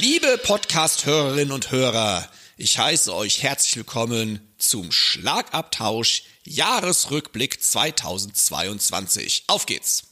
[0.00, 2.24] Liebe Podcast-Hörerinnen und Hörer,
[2.56, 9.42] ich heiße euch herzlich willkommen zum Schlagabtausch Jahresrückblick 2022.
[9.48, 10.04] Auf geht's!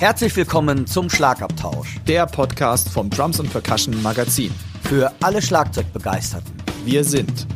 [0.00, 2.00] Herzlich willkommen zum Schlagabtausch.
[2.08, 4.52] Der Podcast vom Drums and Percussion Magazin.
[4.88, 6.52] Für alle Schlagzeugbegeisterten.
[6.84, 7.46] Wir sind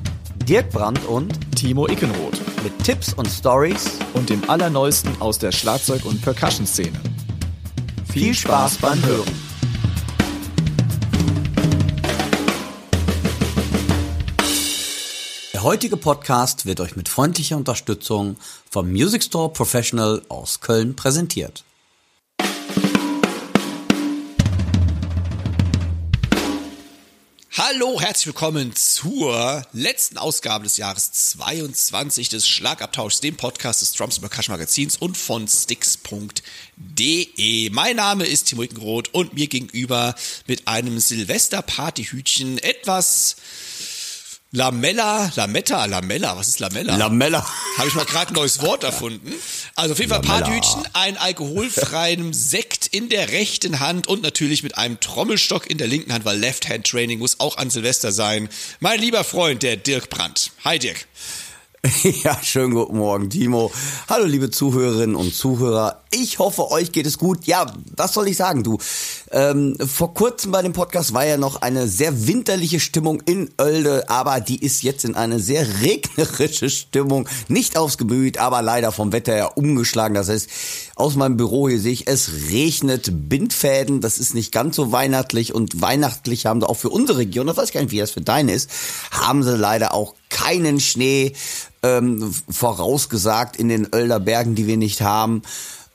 [0.49, 6.07] Dirk Brandt und Timo Ickenroth mit Tipps und Stories und dem Allerneuesten aus der Schlagzeug-
[6.07, 6.99] und Percussion-Szene.
[8.11, 9.45] Viel Spaß beim Hören.
[15.53, 18.37] Der heutige Podcast wird euch mit freundlicher Unterstützung
[18.71, 21.65] vom Music Store Professional aus Köln präsentiert.
[27.75, 34.21] Hallo, herzlich willkommen zur letzten Ausgabe des Jahres 22 des Schlagabtauschs, dem Podcast des Drums
[34.21, 36.41] Percussion Magazins und von Sticks.de.
[37.71, 40.15] Mein Name ist Timo Ickenroth und mir gegenüber
[40.47, 43.35] mit einem Silvester-Partyhütchen etwas
[44.57, 46.97] Lamella, Lametta, Lamella, was ist Lamella?
[46.97, 47.45] Lamella.
[47.77, 49.33] Habe ich mal gerade ein neues Wort erfunden.
[49.75, 50.43] Also auf jeden Fall Lamella.
[50.43, 55.89] Partyhütchen, ein alkoholfreien Sekt in der rechten Hand und natürlich mit einem Trommelstock in der
[55.89, 58.49] linken Hand, weil Left-Hand-Training muss auch an Silvester sein.
[58.79, 60.53] Mein lieber Freund, der Dirk Brandt.
[60.65, 61.05] Hi Dirk.
[62.25, 63.71] Ja, schönen guten Morgen, Timo.
[64.09, 66.03] Hallo, liebe Zuhörerinnen und Zuhörer.
[66.11, 67.45] Ich hoffe, euch geht es gut.
[67.45, 68.79] Ja, was soll ich sagen, du?
[69.31, 74.09] Ähm, vor kurzem bei dem Podcast war ja noch eine sehr winterliche Stimmung in Oelde,
[74.09, 77.29] aber die ist jetzt in eine sehr regnerische Stimmung.
[77.49, 80.15] Nicht aufs Gemüt, aber leider vom Wetter her umgeschlagen.
[80.15, 80.49] Das heißt,
[80.95, 84.01] aus meinem Büro hier sehe ich, es regnet Bindfäden.
[84.01, 87.57] Das ist nicht ganz so weihnachtlich und weihnachtlich haben sie auch für unsere Region, das
[87.57, 88.71] weiß ich gar nicht, wie das für deine ist,
[89.11, 91.33] haben sie leider auch keinen Schnee
[91.85, 95.43] ähm, vorausgesagt in den Oelder Bergen, die wir nicht haben.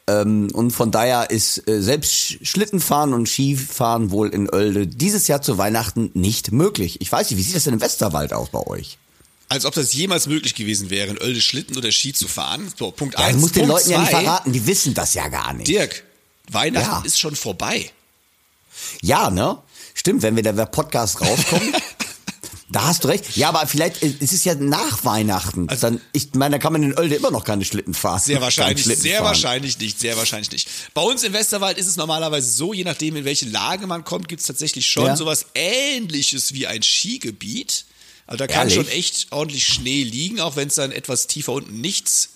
[0.07, 5.27] Ähm, und von daher ist äh, selbst Sch- Schlittenfahren und Skifahren wohl in Oelde dieses
[5.27, 7.01] Jahr zu Weihnachten nicht möglich.
[7.01, 8.97] Ich weiß nicht, wie sieht das denn im Westerwald aus bei euch?
[9.49, 12.71] Als ob das jemals möglich gewesen wäre, in Oelde Schlitten oder Ski zu fahren.
[12.77, 13.35] So, Punkt Ja, eins.
[13.35, 15.67] du musst den Leuten ja nicht zwei, verraten, die wissen das ja gar nicht.
[15.67, 16.03] Dirk,
[16.51, 17.01] Weihnachten Ja.
[17.05, 17.91] ist schon vorbei.
[19.01, 19.57] Ja, ne?
[19.95, 21.73] Stimmt, wenn wir der Podcast rauskommen.
[22.71, 23.35] Da hast du recht.
[23.35, 25.67] Ja, aber vielleicht äh, es ist ja nach Weihnachten.
[25.81, 28.19] Dann, ich meine, da kann man in Oelde immer noch keine Schlitten fahren.
[28.19, 29.25] Sehr wahrscheinlich, Schlitten sehr fahren.
[29.25, 30.69] wahrscheinlich nicht, sehr wahrscheinlich nicht.
[30.93, 34.27] Bei uns im Westerwald ist es normalerweise so, je nachdem in welche Lage man kommt,
[34.27, 35.15] gibt es tatsächlich schon Ja.
[35.15, 37.85] sowas ähnliches wie ein Skigebiet.
[38.27, 38.75] Also da kann Ehrlich?
[38.75, 42.29] schon echt ordentlich Schnee liegen, auch wenn es dann etwas tiefer unten nichts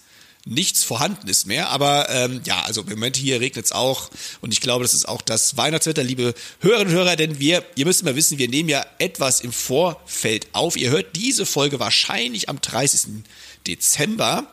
[0.45, 1.69] nichts vorhanden ist mehr.
[1.69, 4.09] Aber ähm, ja, also im Moment hier regnet es auch
[4.41, 7.85] und ich glaube, das ist auch das Weihnachtswetter, liebe Hörerinnen und Hörer, denn wir, ihr
[7.85, 10.75] müsst immer wissen, wir nehmen ja etwas im Vorfeld auf.
[10.75, 13.23] Ihr hört diese Folge wahrscheinlich am 30.
[13.67, 14.47] Dezember.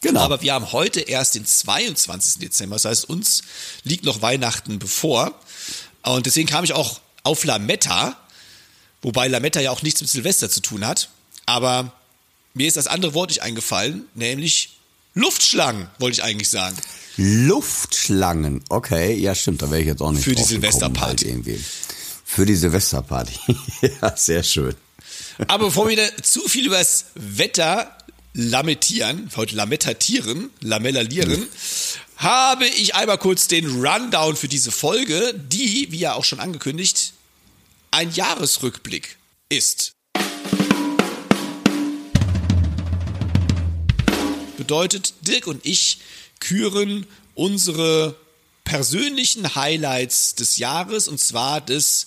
[0.00, 0.20] Genau.
[0.20, 2.40] Aber wir haben heute erst den 22.
[2.40, 2.76] Dezember.
[2.76, 3.42] Das heißt, uns
[3.84, 5.34] liegt noch Weihnachten bevor.
[6.02, 8.16] Und deswegen kam ich auch auf Lametta,
[9.00, 11.08] wobei Lametta ja auch nichts mit Silvester zu tun hat.
[11.46, 11.92] Aber
[12.52, 14.73] mir ist das andere Wort nicht eingefallen, nämlich
[15.14, 16.76] Luftschlangen, wollte ich eigentlich sagen.
[17.16, 18.64] Luftschlangen.
[18.68, 21.00] Okay, ja stimmt, da wäre ich jetzt auch nicht Für die Silvesterparty.
[21.00, 21.64] Halt irgendwie.
[22.24, 23.38] Für die Silvesterparty.
[24.02, 24.74] ja, sehr schön.
[25.46, 27.96] Aber bevor wir da zu viel über das Wetter
[28.32, 31.46] lamentieren, heute lamettatieren, lamellalieren,
[32.16, 37.12] habe ich einmal kurz den Rundown für diese Folge, die, wie ja auch schon angekündigt,
[37.92, 39.16] ein Jahresrückblick
[39.48, 39.92] ist.
[44.64, 45.98] Bedeutet, Dirk und ich
[46.40, 48.16] küren unsere
[48.64, 52.06] persönlichen Highlights des Jahres und zwar des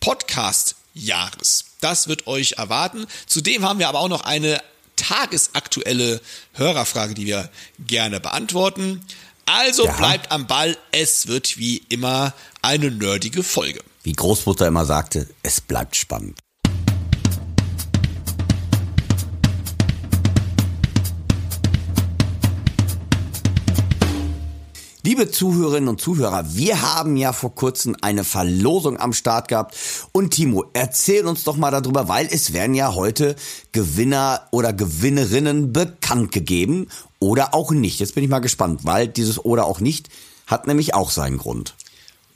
[0.00, 1.66] Podcast-Jahres.
[1.80, 3.06] Das wird euch erwarten.
[3.28, 4.60] Zudem haben wir aber auch noch eine
[4.96, 6.20] tagesaktuelle
[6.54, 9.04] Hörerfrage, die wir gerne beantworten.
[9.44, 9.92] Also Ja.
[9.92, 10.76] bleibt am Ball.
[10.90, 13.80] Es wird wie immer eine nerdige Folge.
[14.02, 16.36] Wie Großmutter immer sagte, es bleibt spannend.
[25.06, 29.76] Liebe Zuhörerinnen und Zuhörer, wir haben ja vor kurzem eine Verlosung am Start gehabt.
[30.10, 33.36] Und Timo, erzähl uns doch mal darüber, weil es werden ja heute
[33.70, 36.88] Gewinner oder Gewinnerinnen bekannt gegeben
[37.20, 38.00] oder auch nicht.
[38.00, 40.08] Jetzt bin ich mal gespannt, weil dieses oder auch nicht
[40.48, 41.76] hat nämlich auch seinen Grund.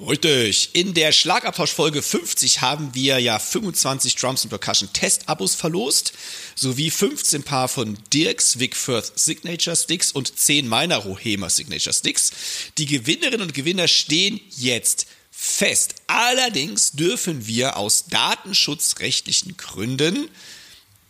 [0.08, 0.70] Richtig.
[0.72, 6.14] In der Schlagabtausch-Folge 50 haben wir ja 25 Drums and Percussion Test-Abos verlost,
[6.54, 12.30] sowie 15 Paar von Dirks Wickfirth Signature Sticks und 10 meiner Rohema Signature Sticks.
[12.78, 15.96] Die Gewinnerinnen und Gewinner stehen jetzt fest.
[16.06, 20.28] Allerdings dürfen wir aus datenschutzrechtlichen Gründen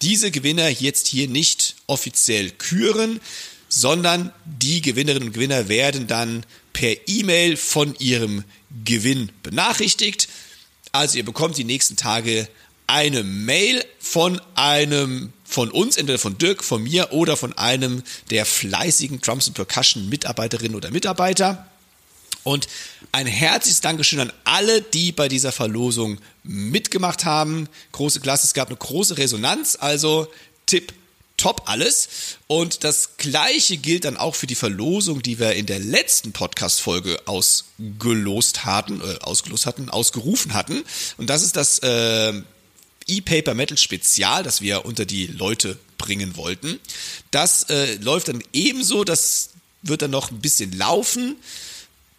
[0.02, 3.20] diese Gewinner jetzt hier nicht offiziell küren.
[3.72, 8.42] sondern die Gewinnerinnen und Gewinner werden dann per E-Mail von ihrem
[8.84, 10.28] Gewinn benachrichtigt.
[10.93, 12.49] Also ihr bekommt die nächsten Tage
[12.87, 18.46] eine Mail von einem von uns, entweder von Dirk, von mir oder von einem der
[18.46, 21.67] fleißigen Drums and Percussion Mitarbeiterinnen oder Mitarbeiter.
[22.43, 22.69] Und
[23.12, 27.69] ein herzliches Dankeschön an alle, die bei dieser Verlosung mitgemacht haben.
[27.93, 30.28] Große Klasse, es gab eine große Resonanz, also
[30.66, 30.93] Tipp
[31.40, 32.08] top alles.
[32.46, 37.19] Und das gleiche gilt dann auch für die Verlosung, die wir in der letzten Podcast-Folge
[37.26, 40.84] ausgelost hatten, äh, ausgelost hatten, ausgerufen hatten.
[41.16, 42.34] Und das ist das äh,
[43.06, 46.78] E-Paper Metal Spezial, das wir unter die Leute bringen wollten.
[47.31, 49.50] Das äh, läuft dann ebenso, das
[49.82, 51.37] wird dann noch ein bisschen laufen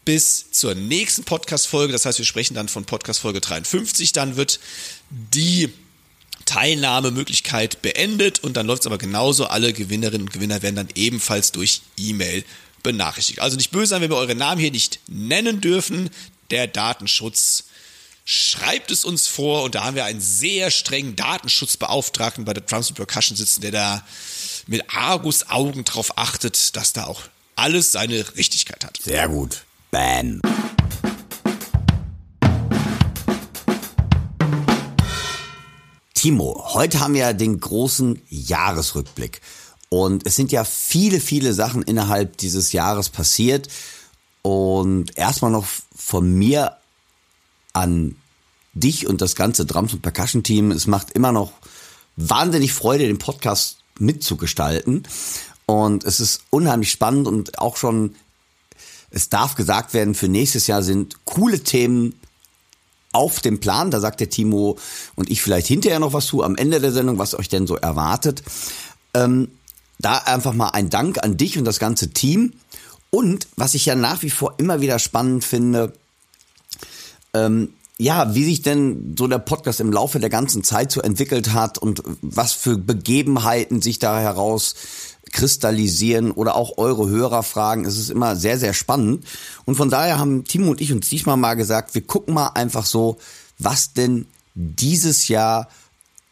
[0.04, 1.94] bis zur nächsten Podcast-Folge.
[1.94, 4.14] Das heißt, wir sprechen dann von Podcast-Folge 53.
[4.14, 4.60] Dann wird
[5.10, 5.72] die
[6.52, 9.46] Teilnahmemöglichkeit beendet und dann läuft es aber genauso.
[9.46, 12.44] Alle Gewinnerinnen und Gewinner werden dann ebenfalls durch E-Mail
[12.84, 13.40] benachrichtigt.
[13.40, 16.10] Also nicht böse sein, wenn wir eure Namen hier nicht nennen dürfen.
[16.50, 17.66] Der Datenschutz
[18.26, 22.92] schreibt es uns vor und da haben wir einen sehr strengen Datenschutzbeauftragten bei der Drums
[22.92, 24.06] Percussion sitzen, der da
[24.68, 27.22] mit Argus-Augen drauf achtet, dass da auch
[27.56, 29.00] alles seine Richtigkeit hat.
[29.02, 29.64] Sehr gut.
[29.90, 30.42] Bam.
[36.22, 39.42] Timo, heute haben wir den großen Jahresrückblick.
[39.90, 43.70] Und es sind ja viele, viele Sachen innerhalb dieses Jahres passiert.
[44.44, 45.66] Und erstmal noch
[45.96, 46.78] von mir
[47.74, 48.18] an
[48.74, 50.70] dich und das ganze Drums- und Percussion-Team.
[50.70, 51.54] Es macht immer noch
[52.18, 55.08] wahnsinnig Freude, den Podcast mitzugestalten.
[55.66, 58.14] Und es ist unheimlich spannend und auch schon,
[59.10, 62.14] es darf gesagt werden, für nächstes Jahr sind coole Themen
[63.12, 63.92] auf dem Plan.
[63.92, 64.78] Da sagt der Timo
[65.16, 67.76] und ich vielleicht hinterher noch was zu am Ende der Sendung, was euch denn so
[67.76, 68.44] erwartet.
[69.14, 69.50] Ähm,
[70.00, 72.54] da einfach mal ein Dank an dich und das ganze Team.
[73.10, 75.94] Und was ich ja nach wie vor immer wieder spannend finde,
[77.34, 81.54] ähm, ja, wie sich denn so der Podcast im Laufe der ganzen Zeit so entwickelt
[81.54, 84.74] hat und was für Begebenheiten sich da heraus
[85.32, 87.86] kristallisieren oder auch eure Hörerfragen.
[87.86, 89.26] Es ist immer sehr, sehr spannend.
[89.66, 92.86] Und von daher haben Timo und ich uns diesmal mal gesagt, wir gucken mal einfach
[92.86, 93.18] so,
[93.60, 94.26] was denn
[94.56, 95.70] dieses Jahr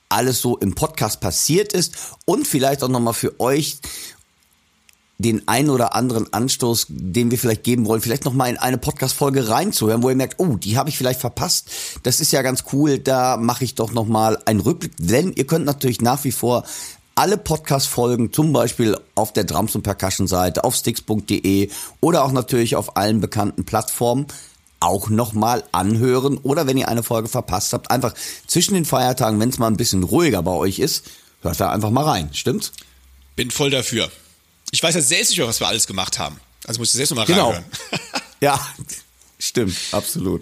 [0.10, 1.94] alles so im Podcast passiert ist
[2.26, 3.80] und vielleicht auch nochmal für euch
[5.20, 8.78] den ein oder anderen Anstoß, den wir vielleicht geben wollen, vielleicht noch mal in eine
[8.78, 11.70] Podcast-Folge reinzuhören, wo ihr merkt, oh, die habe ich vielleicht verpasst.
[12.04, 13.00] Das ist ja ganz cool.
[13.00, 16.64] Da mache ich doch noch mal einen Rückblick, denn ihr könnt natürlich nach wie vor
[17.20, 21.70] alle Podcast-Folgen, zum Beispiel auf der Drums- und Percussion-Seite, auf sticks.de
[22.00, 24.28] oder auch natürlich auf allen bekannten Plattformen
[24.80, 28.14] auch nochmal anhören oder wenn ihr eine Folge verpasst habt, einfach
[28.48, 31.08] zwischen den Feiertagen, wenn es mal ein bisschen ruhiger bei euch ist,
[31.42, 32.30] hört da einfach mal rein.
[32.32, 32.72] Stimmt's?
[33.36, 34.10] Bin voll dafür.
[34.72, 36.40] Ich weiß ja selbst nicht was wir alles gemacht haben.
[36.68, 37.48] Also muss ich selbst nochmal genau.
[37.50, 37.66] reinhören.
[38.40, 38.66] ja,
[39.40, 40.42] stimmt, absolut.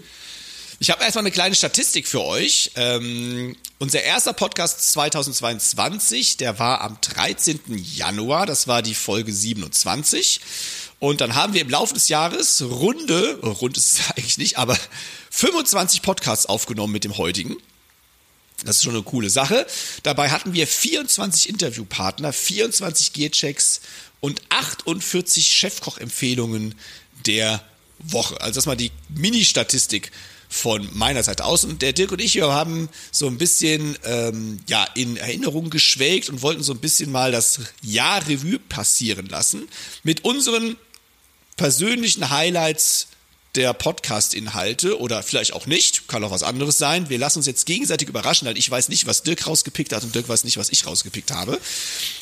[0.80, 2.70] Ich habe erstmal eine kleine Statistik für euch.
[2.76, 7.58] Ähm, unser erster Podcast 2022, der war am 13.
[7.96, 10.40] Januar, das war die Folge 27.
[11.00, 14.78] Und dann haben wir im Laufe des Jahres runde, rund ist es eigentlich nicht, aber
[15.30, 17.56] 25 Podcasts aufgenommen mit dem heutigen.
[18.64, 19.66] Das ist schon eine coole Sache.
[20.04, 23.80] Dabei hatten wir 24 Interviewpartner, 24 Gearchecks
[24.20, 26.76] und 48 Chefkoch-Empfehlungen
[27.26, 27.64] der
[27.98, 28.40] Woche.
[28.40, 30.12] Also das mal die Mini-Statistik
[30.48, 31.64] von meiner Seite aus.
[31.64, 36.28] Und der Dirk und ich wir haben so ein bisschen ähm, ja, in Erinnerung geschwelgt
[36.30, 39.68] und wollten so ein bisschen mal das Jahr Revue passieren lassen
[40.02, 40.76] mit unseren
[41.56, 43.08] persönlichen Highlights
[43.54, 47.08] der Podcast-Inhalte oder vielleicht auch nicht, kann auch was anderes sein.
[47.08, 50.14] Wir lassen uns jetzt gegenseitig überraschen, weil ich weiß nicht, was Dirk rausgepickt hat und
[50.14, 51.58] Dirk weiß nicht, was ich rausgepickt habe.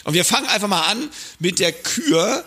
[0.04, 2.44] Und wir fangen einfach mal an mit der Kür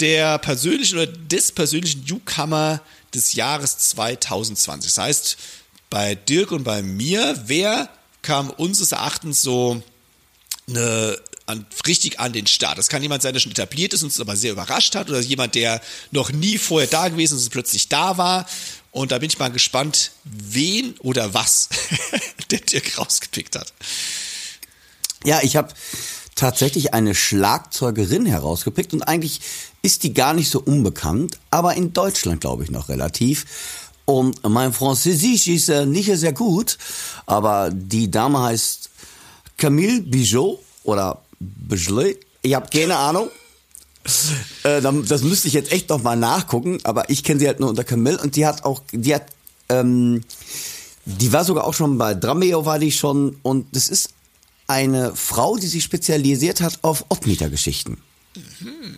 [0.00, 2.80] der persönlichen oder des persönlichen Newcomer
[3.14, 4.92] des Jahres 2020.
[4.92, 5.36] Das heißt,
[5.90, 7.88] bei Dirk und bei mir, wer
[8.22, 9.82] kam unseres Erachtens so
[10.68, 12.78] eine, an, richtig an den Start.
[12.78, 15.20] Das kann jemand sein, der schon etabliert ist und uns aber sehr überrascht hat oder
[15.20, 15.80] jemand, der
[16.10, 18.46] noch nie vorher da gewesen ist und plötzlich da war.
[18.90, 21.68] Und da bin ich mal gespannt, wen oder was
[22.50, 23.72] der Dirk rausgepickt hat.
[25.24, 25.72] Ja, ich habe
[26.34, 29.40] tatsächlich eine Schlagzeugerin herausgepickt und eigentlich
[29.82, 33.46] ist die gar nicht so unbekannt, aber in Deutschland glaube ich noch relativ.
[34.06, 36.78] Und mein Französisch ist äh, nicht sehr gut,
[37.26, 38.90] aber die Dame heißt
[39.56, 42.16] Camille Bijot oder Bijot.
[42.42, 43.30] Ich habe keine Ahnung.
[44.64, 47.70] Äh, das müsste ich jetzt echt noch mal nachgucken, aber ich kenne sie halt nur
[47.70, 49.26] unter Camille und die hat auch, die hat,
[49.70, 50.22] ähm,
[51.06, 54.13] die war sogar auch schon bei Drameo war die schon und das ist
[54.66, 57.98] eine Frau, die sich spezialisiert hat auf Obmietergeschichten.
[58.34, 58.96] Mhm.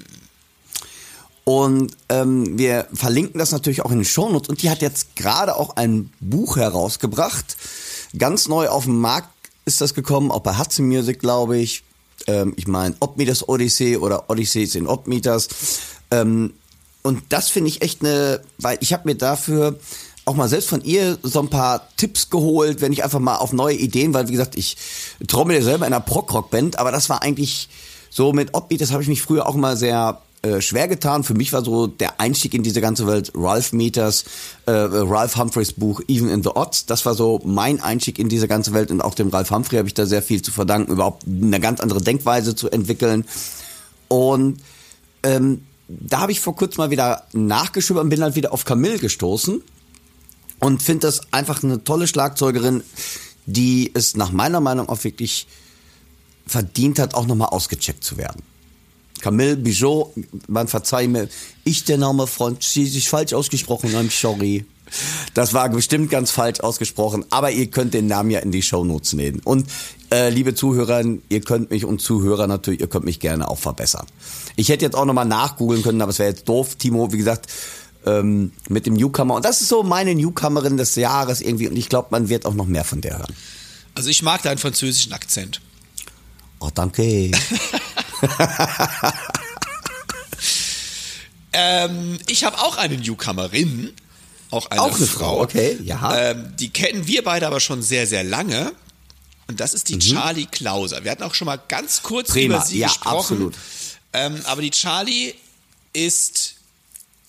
[1.44, 4.49] Und ähm, wir verlinken das natürlich auch in den Shownotes.
[4.49, 7.56] Und die hat jetzt gerade auch ein Buch herausgebracht.
[8.18, 9.28] Ganz neu auf den Markt
[9.64, 11.85] ist das gekommen, auch bei Hudson Music, glaube ich.
[12.26, 15.49] Ähm, ich meine, Obmeters Odyssey oder Odysseys in Obmeters.
[16.11, 16.52] Ähm,
[17.02, 19.78] und das finde ich echt eine, weil ich habe mir dafür
[20.26, 23.52] auch mal selbst von ihr so ein paar Tipps geholt, wenn ich einfach mal auf
[23.52, 24.76] neue Ideen, weil wie gesagt, ich
[25.28, 27.68] trommel ja selber in einer Prog-Rock-Band, aber das war eigentlich
[28.11, 31.23] so mit Obbeat, das habe ich mich früher auch mal sehr äh, schwer getan.
[31.23, 34.25] Für mich war so der Einstieg in diese ganze Welt Ralph Meters,
[34.66, 36.87] äh, Ralph Humphreys Buch Even in the Odds.
[36.87, 39.87] Das war so mein Einstieg in diese ganze Welt und auch dem Ralph Humphrey habe
[39.87, 43.25] ich da sehr viel zu verdanken, überhaupt eine ganz andere Denkweise zu entwickeln.
[44.09, 44.59] Und
[45.23, 48.99] ähm, da habe ich vor kurzem mal wieder nachgeschoben und bin halt wieder auf Camille
[48.99, 49.62] gestoßen
[50.60, 52.82] und finde das einfach eine tolle Schlagzeugerin,
[53.46, 55.46] die es nach meiner Meinung auch wirklich
[56.46, 58.42] verdient hat, auch nochmal ausgecheckt zu werden.
[59.20, 60.12] Camille Bijot,
[60.46, 61.28] man verzeiht mir,
[61.64, 64.64] ich der Name französisch falsch ausgesprochen, I'm sorry.
[65.34, 69.14] Das war bestimmt ganz falsch ausgesprochen, aber ihr könnt den Namen ja in die Shownotes
[69.14, 69.40] nehmen.
[69.42, 69.66] Und
[70.12, 74.06] äh, liebe Zuhörer, ihr könnt mich und Zuhörer natürlich, ihr könnt mich gerne auch verbessern.
[74.54, 76.76] Ich hätte jetzt auch nochmal nachgoogeln können, aber es wäre jetzt doof.
[76.76, 77.50] Timo, wie gesagt,
[78.06, 79.34] ähm, mit dem Newcomer.
[79.34, 81.68] Und das ist so meine Newcomerin des Jahres irgendwie.
[81.68, 83.34] Und ich glaube, man wird auch noch mehr von der hören.
[83.94, 85.60] Also ich mag deinen französischen Akzent.
[86.60, 87.02] Oh, danke.
[91.52, 93.92] ähm, ich habe auch eine Newcomerin.
[94.50, 95.36] Auch eine, auch eine Frau.
[95.36, 96.30] Frau, okay, ja.
[96.30, 98.72] Ähm, die kennen wir beide aber schon sehr, sehr lange.
[99.48, 100.00] Und das ist die mhm.
[100.00, 101.04] Charlie Klauser.
[101.04, 102.56] Wir hatten auch schon mal ganz kurz Prima.
[102.56, 103.18] über sie ja, gesprochen.
[103.18, 103.54] Absolut.
[104.12, 105.34] Ähm, aber die Charlie
[105.92, 106.55] ist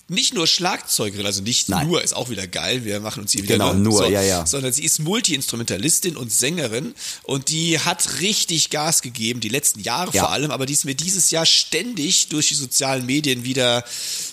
[0.09, 1.87] nicht nur Schlagzeugerin, also nicht Nein.
[1.87, 4.45] nur, ist auch wieder geil, wir machen uns hier wieder genau, nur, so, ja, ja.
[4.45, 10.13] sondern sie ist Multi-Instrumentalistin und Sängerin und die hat richtig Gas gegeben, die letzten Jahre
[10.13, 10.23] ja.
[10.23, 13.83] vor allem, aber die ist mir dieses Jahr ständig durch die sozialen Medien wieder,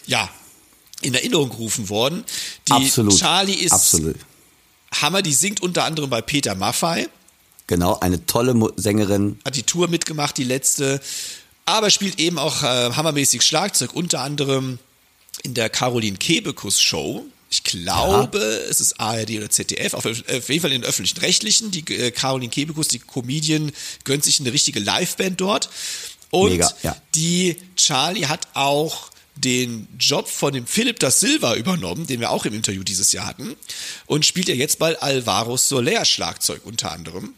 [0.06, 0.30] ja,
[1.02, 2.24] in Erinnerung gerufen worden.
[2.68, 3.18] Die Absolut.
[3.18, 4.16] Charlie ist Absolut.
[5.02, 7.08] Hammer, die singt unter anderem bei Peter Maffei.
[7.66, 9.38] Genau, eine tolle Sängerin.
[9.44, 11.00] Hat die Tour mitgemacht, die letzte,
[11.66, 14.78] aber spielt eben auch äh, hammermäßig Schlagzeug, unter anderem
[15.44, 17.24] in der Caroline Kebekus Show.
[17.50, 18.70] Ich glaube, ja.
[18.70, 21.70] es ist ARD oder ZDF, auf, jeden Fall in den öffentlichen Rechtlichen.
[21.70, 23.70] Die äh, Caroline Kebekus, die Comedian,
[24.02, 25.70] gönnt sich eine richtige Liveband dort.
[26.30, 26.96] Und Mega, ja.
[27.14, 32.44] die Charlie hat auch den Job von dem Philipp da Silva übernommen, den wir auch
[32.44, 33.54] im Interview dieses Jahr hatten,
[34.06, 37.34] und spielt ja jetzt bei Alvaro Soler Schlagzeug unter anderem.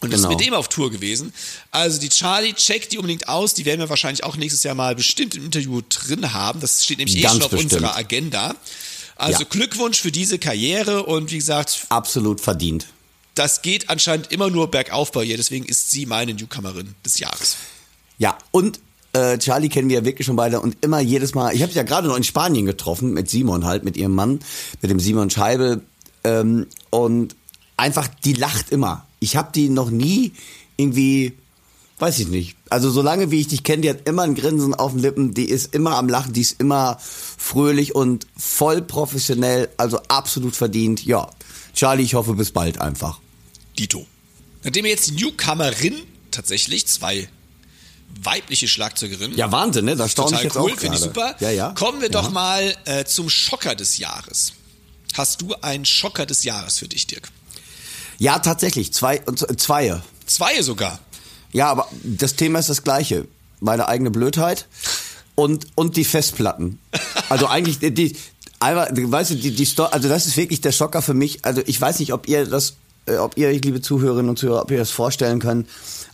[0.00, 0.22] Und genau.
[0.22, 1.32] ist mit dem auf Tour gewesen.
[1.70, 3.54] Also die Charlie, checkt die unbedingt aus.
[3.54, 6.60] Die werden wir wahrscheinlich auch nächstes Jahr mal bestimmt im Interview drin haben.
[6.60, 7.72] Das steht nämlich Ganz eh schon auf bestimmt.
[7.72, 8.54] unserer Agenda.
[9.16, 9.46] Also ja.
[9.48, 11.86] Glückwunsch für diese Karriere und wie gesagt.
[11.88, 12.86] Absolut verdient.
[13.34, 15.36] Das geht anscheinend immer nur bergauf bei ihr.
[15.36, 17.56] Deswegen ist sie meine Newcomerin des Jahres.
[18.18, 18.80] Ja, und
[19.12, 21.54] äh, Charlie kennen wir ja wirklich schon beide und immer jedes Mal.
[21.54, 24.40] Ich habe sie ja gerade noch in Spanien getroffen mit Simon halt, mit ihrem Mann,
[24.82, 25.82] mit dem Simon Scheibel.
[26.24, 27.34] Ähm, und
[27.76, 29.05] einfach, die lacht immer.
[29.18, 30.32] Ich habe die noch nie
[30.76, 31.32] irgendwie,
[31.98, 32.56] weiß ich nicht.
[32.68, 35.46] Also solange wie ich dich kenne, die hat immer ein Grinsen auf den Lippen, die
[35.46, 41.04] ist immer am Lachen, die ist immer fröhlich und voll professionell, also absolut verdient.
[41.04, 41.30] Ja,
[41.74, 43.20] Charlie, ich hoffe bis bald einfach.
[43.78, 44.06] Dito.
[44.64, 45.94] Nachdem wir jetzt die Newcomerin
[46.30, 47.28] tatsächlich zwei
[48.22, 49.34] weibliche Schlagzeugerin.
[49.36, 49.96] Ja, Wahnsinn, ne?
[49.96, 51.36] Das staune ich jetzt cool, auch finde ich super.
[51.40, 51.70] Ja, ja.
[51.72, 52.12] Kommen wir ja.
[52.12, 54.52] doch mal äh, zum Schocker des Jahres.
[55.14, 57.30] Hast du einen Schocker des Jahres für dich, Dirk?
[58.18, 58.92] Ja, tatsächlich.
[58.92, 59.22] Zwei,
[59.56, 60.00] zwei.
[60.26, 60.98] Zwei sogar.
[61.52, 63.26] Ja, aber das Thema ist das gleiche.
[63.60, 64.66] Meine eigene Blödheit
[65.34, 66.78] und, und die Festplatten.
[67.28, 68.16] Also eigentlich, die,
[68.60, 71.44] einmal, weißt du, die, die Sto also das ist wirklich der Schocker für mich.
[71.44, 72.74] Also ich weiß nicht, ob ihr das,
[73.06, 75.68] äh, ob ihr, liebe Zuhörerinnen und Zuhörer, ob ihr das vorstellen könnt.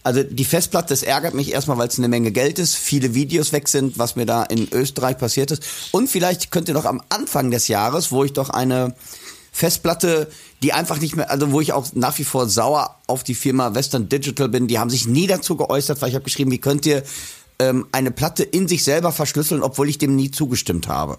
[0.04, 3.52] Also die Festplatte, das ärgert mich erstmal, weil es eine Menge Geld ist, viele Videos
[3.52, 5.62] weg sind, was mir da in Österreich passiert ist.
[5.92, 8.94] Und vielleicht könnt ihr doch am Anfang des Jahres, wo ich doch eine
[9.52, 10.28] Festplatte,
[10.62, 13.74] die einfach nicht mehr, also wo ich auch nach wie vor sauer auf die Firma
[13.74, 16.86] Western Digital bin, die haben sich nie dazu geäußert, weil ich habe geschrieben, wie könnt
[16.86, 17.02] ihr
[17.58, 21.18] ähm, eine Platte in sich selber verschlüsseln, obwohl ich dem nie zugestimmt habe.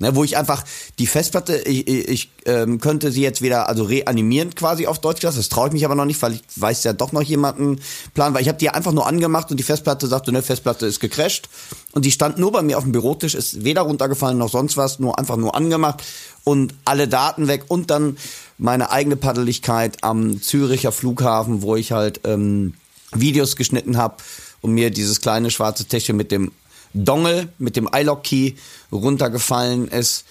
[0.00, 0.64] Ne, wo ich einfach
[0.98, 5.48] die Festplatte, ich, ich ähm, könnte sie jetzt wieder also reanimieren quasi auf Deutsch Das
[5.48, 7.78] traue ich mich aber noch nicht, weil ich weiß ja doch noch jemanden
[8.12, 10.98] plan, weil ich habe die einfach nur angemacht und die Festplatte sagte, ne, Festplatte ist
[10.98, 11.48] gecrashed
[11.92, 14.98] und die stand nur bei mir auf dem Bürotisch, ist weder runtergefallen noch sonst was,
[14.98, 16.02] nur einfach nur angemacht
[16.42, 18.16] und alle Daten weg und dann
[18.58, 22.74] meine eigene Paddeligkeit am Züricher Flughafen, wo ich halt ähm,
[23.12, 24.16] Videos geschnitten habe
[24.60, 26.52] und mir dieses kleine schwarze Täschchen mit dem
[26.94, 28.54] Dongle mit dem iLock-Key
[28.92, 30.24] runtergefallen ist.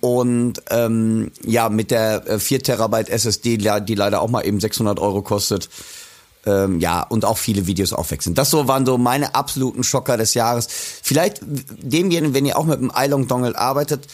[0.00, 4.98] Und ähm, ja, mit der 4 äh, Terabyte SSD, die leider auch mal eben 600
[5.00, 5.68] Euro kostet,
[6.46, 8.34] ähm, ja, und auch viele Videos aufwechseln.
[8.34, 10.68] Das so waren so meine absoluten Schocker des Jahres.
[11.02, 14.06] Vielleicht demjenigen, wenn ihr auch mit dem iLong Dongle arbeitet,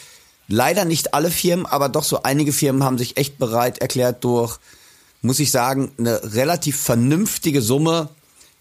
[0.48, 4.58] leider nicht alle Firmen, aber doch so einige Firmen haben sich echt bereit erklärt durch,
[5.22, 8.10] muss ich sagen, eine relativ vernünftige Summe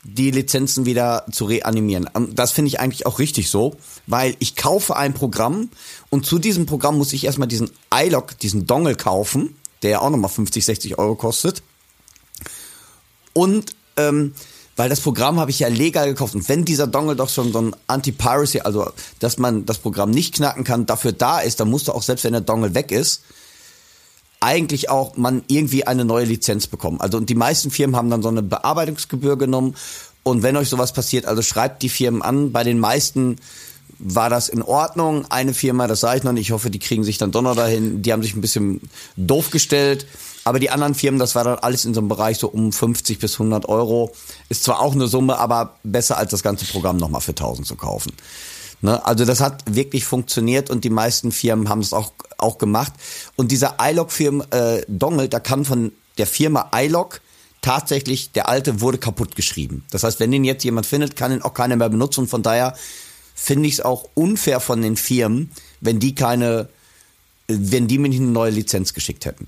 [0.04, 2.10] die Lizenzen wieder zu reanimieren.
[2.34, 5.70] Das finde ich eigentlich auch richtig so, weil ich kaufe ein Programm
[6.10, 10.10] und zu diesem Programm muss ich erstmal diesen iLog, diesen Dongle kaufen, der ja auch
[10.10, 11.64] nochmal 50, 60 Euro kostet.
[13.32, 14.34] Und ähm,
[14.76, 16.36] weil das Programm habe ich ja legal gekauft.
[16.36, 20.36] Und wenn dieser Dongle doch schon so ein Anti-Piracy, also dass man das Programm nicht
[20.36, 23.22] knacken kann, dafür da ist, dann musst du auch, selbst wenn der Dongle weg ist,
[24.40, 27.00] eigentlich auch man irgendwie eine neue Lizenz bekommen.
[27.00, 29.76] Also und die meisten Firmen haben dann so eine Bearbeitungsgebühr genommen.
[30.24, 32.52] Und wenn euch sowas passiert, also schreibt die Firmen an.
[32.52, 33.38] Bei den meisten
[34.00, 35.26] war das in Ordnung.
[35.30, 37.56] Eine Firma, das sage ich noch nicht, ich hoffe, die kriegen sich dann doch noch
[37.56, 38.02] dahin.
[38.02, 38.82] Die haben sich ein bisschen
[39.16, 40.08] doof gestellt.
[40.44, 43.20] Aber die anderen Firmen, das war dann alles in so einem Bereich so um 50
[43.20, 44.12] bis 100 Euro.
[44.50, 47.76] Ist zwar auch eine Summe, aber besser als das ganze Programm nochmal für 1000 zu
[47.76, 48.14] kaufen.
[48.82, 49.04] Ne?
[49.06, 52.92] Also das hat wirklich funktioniert und die meisten Firmen haben es auch, auch gemacht.
[53.38, 57.22] Und dieser iLog-Firmen äh, Dongle, da kann von der Firma iLog
[57.62, 59.86] tatsächlich, der alte wurde kaputt geschrieben.
[59.90, 62.28] Das heißt, wenn den jetzt jemand findet, kann ihn auch keiner mehr benutzen.
[62.28, 62.76] Von daher
[63.34, 66.68] finde ich es auch unfair von den Firmen, wenn die keine,
[67.48, 69.48] wenn die mir nicht eine neue Lizenz geschickt hätten.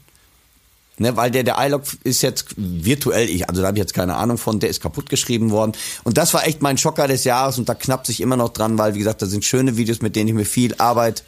[0.98, 4.16] Ne, weil der, der iLog ist jetzt virtuell, ich, also da habe ich jetzt keine
[4.16, 5.74] Ahnung von, der ist kaputt geschrieben worden.
[6.06, 8.78] Und das war echt mein Schocker des Jahres und da knappt sich immer noch dran,
[8.78, 11.24] weil wie gesagt, da sind schöne Videos, mit denen ich mir viel Arbeit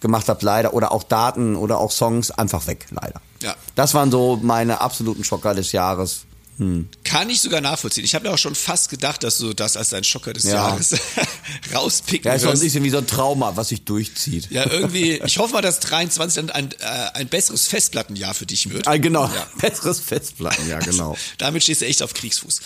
[0.00, 0.74] gemacht habe, leider.
[0.74, 3.20] Oder auch Daten oder auch Songs einfach weg, leider.
[3.42, 3.54] Ja.
[3.76, 6.24] Das waren so meine absoluten Schocker des Jahres.
[6.58, 6.88] Hm.
[7.04, 8.04] Kann ich sogar nachvollziehen.
[8.04, 10.52] Ich habe mir auch schon fast gedacht, dass du das als dein Schocker des ja.
[10.52, 10.94] Jahres
[11.74, 12.54] rauspicken Ja, ist wirst.
[12.54, 14.50] ein bisschen wie so ein Trauma, was sich durchzieht.
[14.50, 15.20] Ja, irgendwie.
[15.26, 18.86] Ich hoffe mal, dass 23 dann ein, äh, ein besseres Festplattenjahr für dich wird.
[18.86, 19.46] Ah, genau, ja.
[19.60, 21.16] besseres Festplattenjahr, genau.
[21.38, 22.60] Damit stehst du echt auf Kriegsfuß.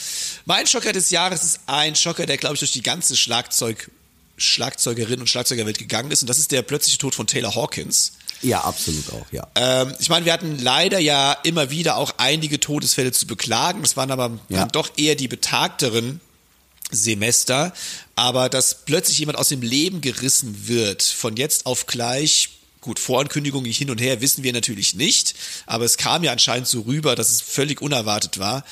[0.47, 3.91] Mein Schocker des Jahres ist ein Schocker, der, glaube ich, durch die ganze Schlagzeug
[4.39, 6.23] Schlagzeugerin und Schlagzeugerwelt gegangen ist.
[6.23, 8.13] Und das ist der plötzliche Tod von Taylor Hawkins.
[8.43, 9.47] Ja, absolut auch, ja.
[9.55, 13.83] Ähm, ich meine, wir hatten leider ja immer wieder auch einige Todesfälle zu beklagen.
[13.83, 14.61] Das waren aber ja.
[14.61, 16.21] dann doch eher die betagteren
[16.91, 17.73] Semester.
[18.15, 23.71] Aber dass plötzlich jemand aus dem Leben gerissen wird, von jetzt auf gleich, gut, Vorankündigungen
[23.71, 25.35] hin und her wissen wir natürlich nicht,
[25.67, 28.65] aber es kam ja anscheinend so rüber, dass es völlig unerwartet war.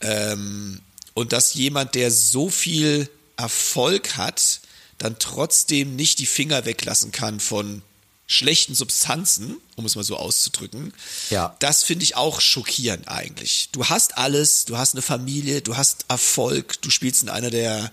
[0.00, 0.80] Ähm,
[1.14, 4.60] und dass jemand, der so viel Erfolg hat,
[4.98, 7.82] dann trotzdem nicht die Finger weglassen kann von
[8.26, 10.94] schlechten Substanzen, um es mal so auszudrücken.
[11.30, 11.56] Ja.
[11.58, 13.68] Das finde ich auch schockierend eigentlich.
[13.72, 17.92] Du hast alles, du hast eine Familie, du hast Erfolg, du spielst in einer der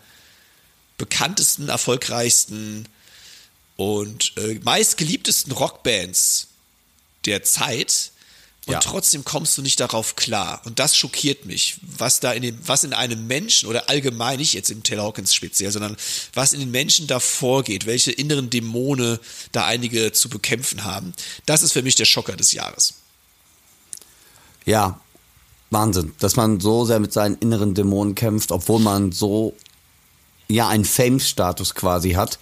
[0.98, 2.88] bekanntesten, erfolgreichsten
[3.76, 6.48] und äh, meistgeliebtesten Rockbands
[7.26, 8.11] der Zeit
[8.72, 8.90] und ja.
[8.90, 10.62] trotzdem kommst du nicht darauf klar.
[10.64, 14.54] Und das schockiert mich, was da in dem, was in einem Menschen oder allgemein nicht
[14.54, 15.98] jetzt im Taylor Hawkins speziell, sondern
[16.34, 19.20] was in den Menschen da vorgeht, welche inneren Dämonen
[19.52, 21.14] da einige zu bekämpfen haben.
[21.46, 22.94] Das ist für mich der Schocker des Jahres.
[24.66, 25.02] Ja,
[25.70, 29.56] Wahnsinn, dass man so sehr mit seinen inneren Dämonen kämpft, obwohl man so
[30.48, 32.40] ja einen Fame-Status quasi hat.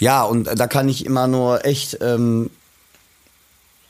[0.00, 2.50] Ja, und da kann ich immer nur echt ähm,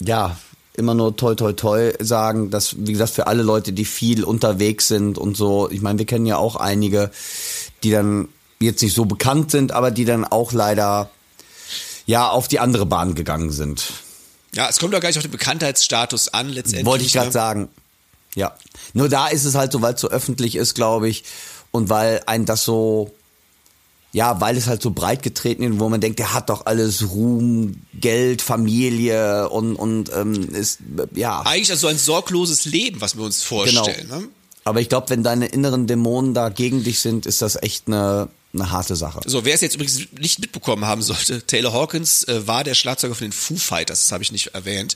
[0.01, 0.37] ja
[0.77, 4.89] immer nur toi toi toi sagen, dass, wie gesagt, für alle Leute, die viel unterwegs
[4.89, 7.11] sind und so, ich meine, wir kennen ja auch einige,
[7.83, 11.11] die dann jetzt nicht so bekannt sind, aber die dann auch leider
[12.07, 13.93] ja auf die andere Bahn gegangen sind.
[14.55, 16.87] Ja, es kommt doch gar nicht auf den Bekanntheitsstatus an, letztendlich.
[16.87, 17.33] Wollte ich gerade ne?
[17.33, 17.69] sagen.
[18.35, 18.55] Ja.
[18.93, 21.25] Nur da ist es halt so, weil es so öffentlich ist, glaube ich,
[21.71, 23.13] und weil ein das so
[24.13, 27.11] ja, weil es halt so breit getreten ist, wo man denkt, der hat doch alles
[27.11, 30.81] Ruhm, Geld, Familie und und ähm, ist
[31.15, 34.09] ja eigentlich also ein sorgloses Leben, was wir uns vorstellen.
[34.09, 34.21] Genau.
[34.21, 34.29] Ne?
[34.65, 38.29] Aber ich glaube, wenn deine inneren Dämonen da gegen dich sind, ist das echt eine
[38.55, 39.21] eine harte Sache.
[39.25, 43.15] So, wer es jetzt übrigens nicht mitbekommen haben sollte, Taylor Hawkins äh, war der Schlagzeuger
[43.15, 44.95] von den Foo Fighters, das habe ich nicht erwähnt.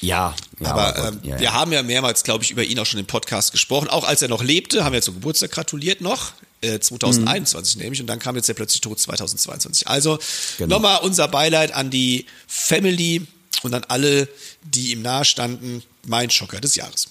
[0.00, 1.40] Ja, ja aber ähm, ja, ja.
[1.40, 3.88] wir haben ja mehrmals, glaube ich, über ihn auch schon im Podcast gesprochen.
[3.88, 6.32] Auch als er noch lebte, haben wir zum Geburtstag gratuliert noch.
[6.62, 7.82] 2021 mhm.
[7.82, 9.88] nämlich und dann kam jetzt der plötzlich Tod 2022.
[9.88, 10.18] Also
[10.58, 10.76] genau.
[10.76, 13.26] nochmal unser Beileid an die Family
[13.62, 14.28] und an alle,
[14.62, 15.82] die ihm nahe standen.
[16.04, 17.08] Mein Schocker des Jahres.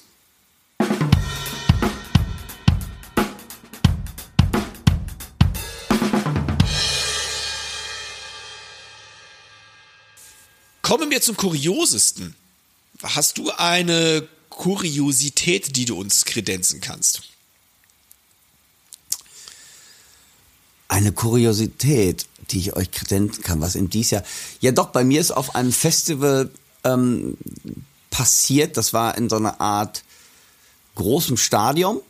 [10.81, 12.35] Kommen wir zum Kuriosesten.
[13.01, 17.21] Hast du eine Kuriosität, die du uns kredenzen kannst?
[20.91, 24.23] Eine Kuriosität, die ich euch kredenzen kann, was in dies Jahr.
[24.59, 26.51] Ja, doch, bei mir ist auf einem Festival
[26.83, 27.37] ähm,
[28.09, 30.03] passiert, das war in so einer Art
[30.95, 32.01] großem Stadion.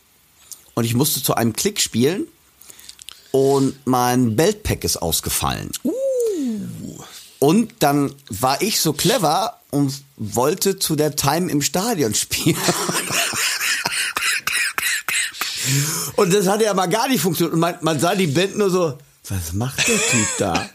[0.74, 2.26] und ich musste zu einem Klick spielen
[3.30, 5.70] und mein Beltpack ist ausgefallen.
[5.84, 5.92] Uh.
[7.38, 12.56] Und dann war ich so clever und wollte zu der Time im Stadion spielen.
[16.16, 17.54] und das hat ja mal gar nicht funktioniert.
[17.54, 18.98] Und man, man sah die Band nur so,
[19.28, 20.68] was macht der Typ da?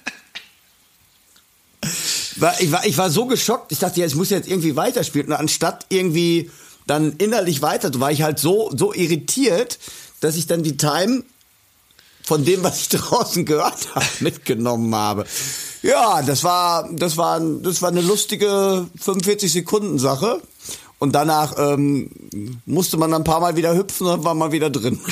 [2.60, 5.28] Ich war, ich war so geschockt, ich dachte, ja, ich muss jetzt irgendwie weiterspielen.
[5.28, 6.52] Und anstatt irgendwie
[6.86, 9.80] dann innerlich weiter, war ich halt so, so irritiert,
[10.22, 11.24] dass ich dann die Time
[12.24, 15.26] von dem, was ich draußen gehört habe, mitgenommen habe.
[15.82, 20.42] Ja, das war, das war, das war eine lustige 45 Sekunden Sache.
[21.00, 22.10] Und danach ähm,
[22.66, 25.00] musste man ein paar Mal wieder hüpfen und war mal wieder drin.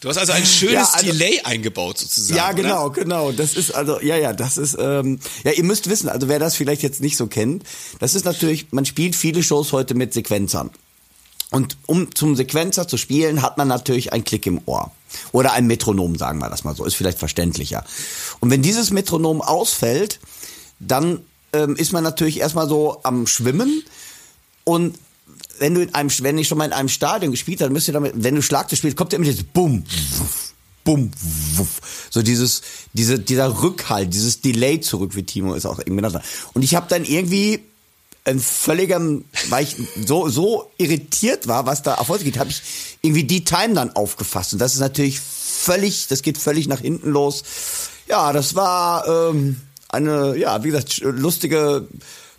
[0.00, 2.36] Du hast also ein schönes ja, also, Delay eingebaut sozusagen.
[2.36, 3.02] Ja, genau, oder?
[3.02, 3.32] genau.
[3.32, 6.54] Das ist also, ja, ja, das ist, ähm, ja, ihr müsst wissen, also wer das
[6.54, 7.64] vielleicht jetzt nicht so kennt,
[7.98, 10.70] das ist natürlich, man spielt viele Shows heute mit Sequenzern.
[11.50, 14.92] Und um zum Sequenzer zu spielen, hat man natürlich einen Klick im Ohr.
[15.32, 17.84] Oder ein Metronom, sagen wir das mal so, ist vielleicht verständlicher.
[18.38, 20.20] Und wenn dieses Metronom ausfällt,
[20.78, 23.82] dann ähm, ist man natürlich erstmal so am Schwimmen.
[24.64, 24.98] Und
[25.58, 27.94] wenn du in einem, wenn ich schon mal in einem Stadion gespielt habe, müsst ihr
[27.94, 29.84] damit, wenn du Schlagzeug spielst, kommt ja immer dieses Bumm,
[30.88, 31.10] Bumm,
[31.56, 32.08] wuff.
[32.08, 32.62] So dieses,
[32.94, 36.14] diese, dieser Rückhalt, dieses Delay zurück, wie Timo ist auch irgendwie das.
[36.54, 37.62] Und ich habe dann irgendwie
[38.24, 38.98] ein völliger,
[39.48, 42.62] weil ich so, so irritiert war, was da auf heute geht, habe ich
[43.02, 44.54] irgendwie die Time dann aufgefasst.
[44.54, 47.42] Und das ist natürlich völlig, das geht völlig nach hinten los.
[48.08, 51.86] Ja, das war ähm, eine, ja, wie gesagt, lustige,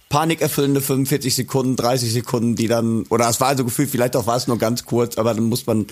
[0.09, 4.35] panikerfüllende 45 Sekunden, 30 Sekunden, die dann, oder es war also gefühlt, vielleicht auch war
[4.35, 5.85] es nur ganz kurz, aber dann muss man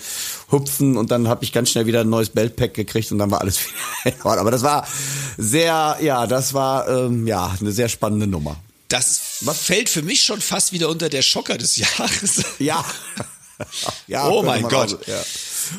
[0.50, 3.40] hupfen und dann habe ich ganz schnell wieder ein neues Beltpack gekriegt und dann war
[3.40, 3.60] alles
[4.04, 4.40] wieder in Ordnung.
[4.40, 4.86] Aber das war
[5.38, 8.56] sehr, ja, das war ähm, ja eine sehr spannende Nummer.
[8.88, 9.58] Das Was?
[9.58, 12.44] fällt für mich schon fast wieder unter der Schocker des Jahres.
[12.58, 12.84] Ja.
[14.08, 14.94] ja oh mein Gott.
[14.94, 15.22] Auch, ja.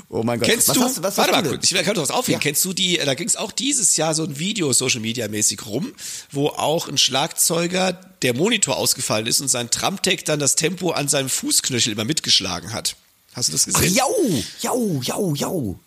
[0.09, 0.49] Oh mein Gott.
[0.49, 2.33] Kennst was du, hast, was warte mal kurz, ich kann doch was aufhören.
[2.33, 2.39] Ja.
[2.39, 5.65] Kennst du die, da ging es auch dieses Jahr so ein Video Social Media mäßig
[5.65, 5.93] rum,
[6.31, 11.07] wo auch ein Schlagzeuger der Monitor ausgefallen ist und sein Tramtech dann das Tempo an
[11.07, 12.95] seinem Fußknöchel immer mitgeschlagen hat.
[13.33, 13.91] Hast du das gesehen?
[13.91, 15.79] Ach, jau, jau, jau, jau.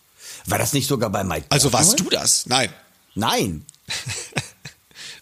[0.46, 2.46] War das nicht sogar bei Mike Also warst du das?
[2.46, 2.70] Nein.
[3.14, 3.66] Nein.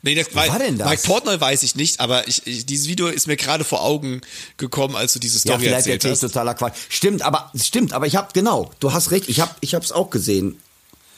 [0.02, 0.88] Nee, das, war denn das?
[0.88, 4.22] Mike Portnoy weiß ich nicht, aber ich, ich, dieses Video ist mir gerade vor Augen
[4.56, 6.20] gekommen, als du diese Story ja, vielleicht erzählt hast.
[6.20, 6.76] totaler Quatsch.
[6.88, 10.08] Stimmt, aber stimmt, aber ich habe genau, du hast recht, ich habe ich hab's auch
[10.08, 10.58] gesehen.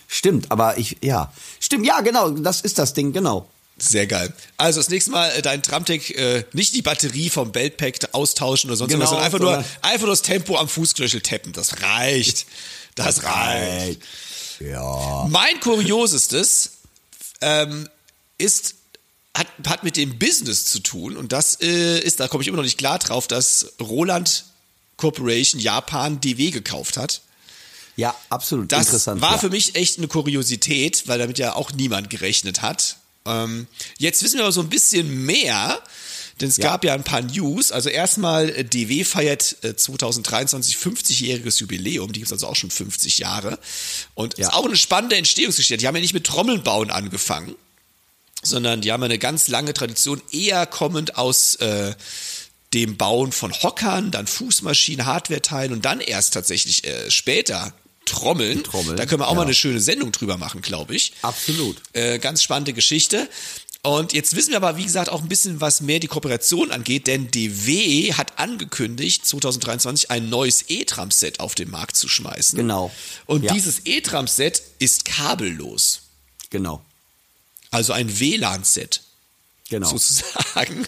[0.09, 3.49] Stimmt, aber ich ja, stimmt, ja, genau, das ist das Ding, genau.
[3.79, 4.33] Sehr geil.
[4.59, 8.77] Also das nächste Mal äh, dein Tramtech äh, nicht die Batterie vom Beltpack austauschen oder
[8.77, 11.53] sonst genau, irgendwas, sondern einfach nur einfach nur das Tempo am Fußknöchel tappen.
[11.53, 12.47] Das reicht.
[12.95, 14.03] Das, das reicht.
[14.61, 15.27] Ja.
[15.29, 16.73] Mein kuriosestes
[17.41, 17.89] ähm,
[18.43, 18.75] ist
[19.37, 22.59] hat, hat mit dem Business zu tun und das äh, ist, da komme ich immer
[22.59, 24.45] noch nicht klar drauf, dass Roland
[24.97, 27.23] Corporation Japan DW gekauft hat.
[27.97, 29.21] Ja, absolut das interessant.
[29.21, 29.39] war ja.
[29.39, 32.97] für mich echt eine Kuriosität, weil damit ja auch niemand gerechnet hat.
[33.27, 33.67] Ähm,
[33.99, 35.81] jetzt wissen wir aber so ein bisschen mehr,
[36.41, 36.65] denn es ja.
[36.65, 37.71] gab ja ein paar News.
[37.71, 39.43] Also erstmal, äh, DW feiert
[39.77, 42.13] 2023 äh, 50-jähriges Jubiläum.
[42.13, 43.59] Die gibt es also auch schon 50 Jahre.
[44.15, 44.49] Und ja.
[44.49, 45.77] ist auch eine spannende Entstehungsgeschichte.
[45.77, 47.55] Die haben ja nicht mit Trommeln bauen angefangen,
[48.43, 51.95] sondern die haben eine ganz lange Tradition, eher kommend aus äh,
[52.75, 57.73] dem Bauen von Hockern, dann Fußmaschinen, Hardware-Teilen und dann erst tatsächlich äh, später
[58.05, 58.65] Trommeln.
[58.65, 58.97] Trommeln.
[58.97, 59.37] Da können wir auch ja.
[59.37, 61.13] mal eine schöne Sendung drüber machen, glaube ich.
[61.23, 61.77] Absolut.
[61.93, 63.29] Äh, ganz spannende Geschichte.
[63.85, 67.09] Und jetzt wissen wir aber, wie gesagt, auch ein bisschen, was mehr die Kooperation angeht,
[67.09, 72.57] denn DW hat angekündigt, 2023 ein neues E-Tram-Set auf den Markt zu schmeißen.
[72.57, 72.93] Genau.
[73.27, 73.53] Und ja.
[73.53, 76.03] dieses E-Tram-Set ist kabellos.
[76.51, 76.85] Genau.
[77.73, 79.01] Also ein WLAN-Set.
[79.69, 79.89] Genau.
[79.89, 80.87] Sozusagen.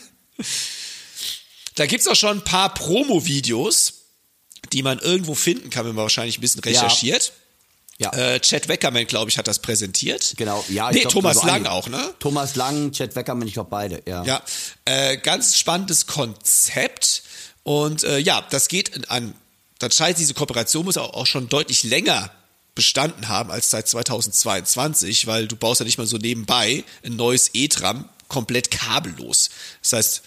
[1.75, 3.95] Da gibt's auch schon ein paar Promo-Videos,
[4.73, 7.33] die man irgendwo finden kann, wenn man wahrscheinlich ein bisschen recherchiert.
[7.99, 8.13] Ja.
[8.13, 10.35] Äh, Chad Weckerman, glaube ich, hat das präsentiert.
[10.37, 10.91] Genau, ja.
[10.91, 12.15] Nee, glaub, Thomas so Lang auch, ne?
[12.19, 14.25] Thomas Lang, Chad Weckerman, ich glaube beide, ja.
[14.25, 14.43] Ja,
[14.85, 17.23] äh, ganz spannendes Konzept.
[17.63, 19.35] Und äh, ja, das geht an,
[19.79, 22.31] das scheint diese Kooperation muss auch, auch schon deutlich länger
[22.75, 27.51] bestanden haben als seit 2022, weil du baust ja nicht mal so nebenbei ein neues
[27.55, 29.51] E-Tram komplett kabellos.
[29.83, 30.23] Das heißt,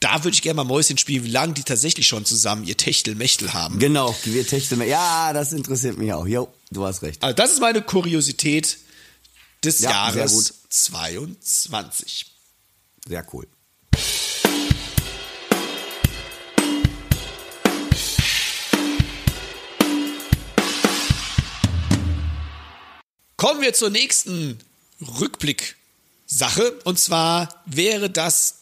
[0.00, 3.52] da würde ich gerne mal Mäuschen spielen, wie lange die tatsächlich schon zusammen ihr Techtelmechtel
[3.52, 3.78] haben.
[3.78, 4.92] Genau, wir Techtelmechtel.
[4.92, 6.26] Ja, das interessiert mich auch.
[6.26, 7.22] Jo, du hast recht.
[7.22, 8.78] Also das ist meine Kuriosität
[9.62, 12.26] des ja, Jahres 22.
[13.06, 13.46] Sehr cool.
[23.40, 24.58] Kommen wir zur nächsten
[25.00, 26.78] Rückblick-Sache.
[26.84, 28.56] Und zwar wäre das,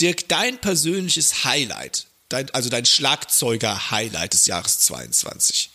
[0.00, 5.70] Dirk, dein persönliches Highlight dein, also dein Schlagzeuger-Highlight des Jahres 22?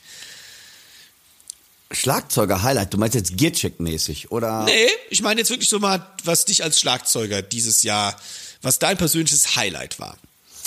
[1.89, 4.63] Schlagzeuger-Highlight, du meinst jetzt Gearcheck-mäßig, oder?
[4.63, 8.13] Nee, ich meine jetzt wirklich so mal, was dich als Schlagzeuger dieses Jahr,
[8.61, 10.17] was dein persönliches Highlight war.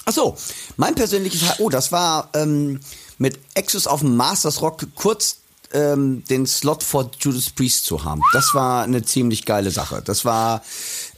[0.06, 0.38] Ach so,
[0.78, 2.80] mein persönliches Highlight, oh, das war ähm,
[3.18, 5.40] mit Exus auf dem Masters Rock kurz
[5.72, 8.22] ähm, den Slot vor Judas Priest zu haben.
[8.32, 10.02] Das war eine ziemlich geile Sache.
[10.04, 10.62] Das war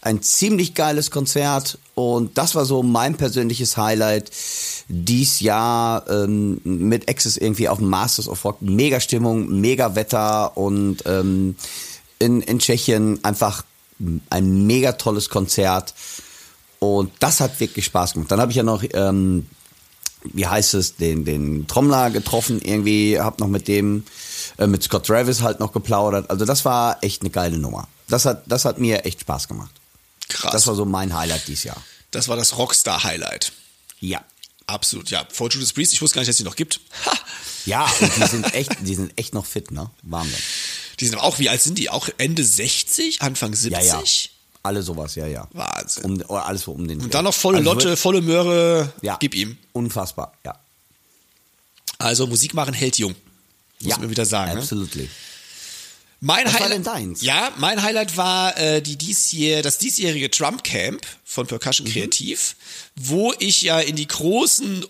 [0.00, 4.30] ein ziemlich geiles Konzert und das war so mein persönliches Highlight
[4.88, 8.62] dies Jahr ähm, mit Access irgendwie auf dem Masters of Rock.
[8.62, 11.56] Mega Stimmung, mega Wetter und ähm,
[12.18, 13.64] in, in Tschechien einfach
[14.30, 15.94] ein mega tolles Konzert.
[16.78, 18.30] Und das hat wirklich Spaß gemacht.
[18.30, 19.46] Dann habe ich ja noch, ähm,
[20.22, 24.04] wie heißt es, den, den Trommler getroffen irgendwie, hab noch mit dem,
[24.56, 26.30] äh, mit Scott Travis halt noch geplaudert.
[26.30, 27.88] Also das war echt eine geile Nummer.
[28.08, 29.70] Das hat, das hat mir echt Spaß gemacht.
[30.28, 30.52] Krass.
[30.52, 31.82] Das war so mein Highlight dieses Jahr.
[32.11, 33.52] Das war das Rockstar-Highlight.
[34.00, 34.22] Ja.
[34.66, 35.26] Absolut, ja.
[35.30, 36.80] Vor Judas Priest, ich wusste gar nicht, dass es die noch gibt.
[37.06, 37.12] Ha!
[37.64, 39.90] Ja, und die sind echt, die sind echt noch fit, ne?
[40.02, 40.38] Wahnsinn.
[41.00, 41.90] Die sind aber auch, wie alt sind die?
[41.90, 43.72] Auch Ende 60, Anfang 70?
[43.90, 44.02] Ja, ja.
[44.62, 45.48] Alle sowas, ja, ja.
[45.52, 46.22] Wahnsinn.
[46.22, 47.00] Um, alles so um den.
[47.00, 49.16] Und dann noch volle also Lotte, volle Möhre, Ja.
[49.18, 49.56] gib ihm.
[49.72, 50.58] Unfassbar, ja.
[51.98, 53.14] Also Musik machen hält jung.
[53.82, 54.54] Muss ja, man wieder sagen.
[54.54, 54.60] Ne?
[54.60, 55.08] Absolutely.
[56.20, 57.22] Mein Was war Highlight, denn deins?
[57.22, 61.92] Ja, mein Highlight war äh, die diesjähr, das diesjährige Drum Camp von Percussion Mhm.
[61.92, 62.56] Kreativ,
[62.96, 64.84] wo ich ja in die großen,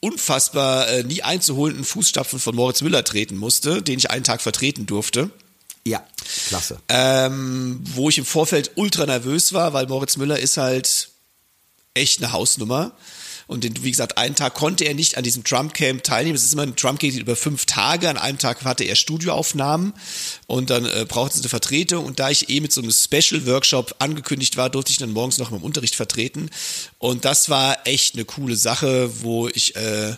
[0.00, 4.84] unfassbar äh, nie einzuholenden Fußstapfen von Moritz Müller treten musste, den ich einen Tag vertreten
[4.84, 5.30] durfte.
[5.86, 6.06] Ja,
[6.48, 6.80] klasse.
[6.90, 11.08] Ähm, wo ich im Vorfeld ultra nervös war, weil Moritz Müller ist halt
[11.94, 12.92] echt eine Hausnummer.
[13.48, 16.36] Und den, wie gesagt, einen Tag konnte er nicht an diesem Drumcamp teilnehmen.
[16.36, 18.10] Es ist immer ein Drumcamp über fünf Tage.
[18.10, 19.94] An einem Tag hatte er Studioaufnahmen
[20.46, 22.04] und dann äh, brauchte es eine Vertretung.
[22.04, 25.50] Und da ich eh mit so einem Special-Workshop angekündigt war, durfte ich dann morgens noch
[25.50, 26.50] im Unterricht vertreten.
[26.98, 30.14] Und das war echt eine coole Sache, wo ich äh,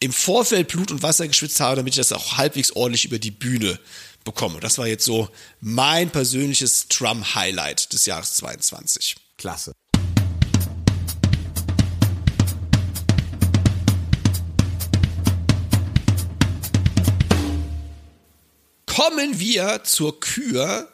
[0.00, 3.32] im Vorfeld Blut und Wasser geschwitzt habe, damit ich das auch halbwegs ordentlich über die
[3.32, 3.78] Bühne
[4.24, 4.60] bekomme.
[4.60, 5.28] Das war jetzt so
[5.60, 9.16] mein persönliches Drum-Highlight des Jahres 22.
[9.36, 9.74] Klasse.
[19.06, 20.88] Kommen wir zur Kür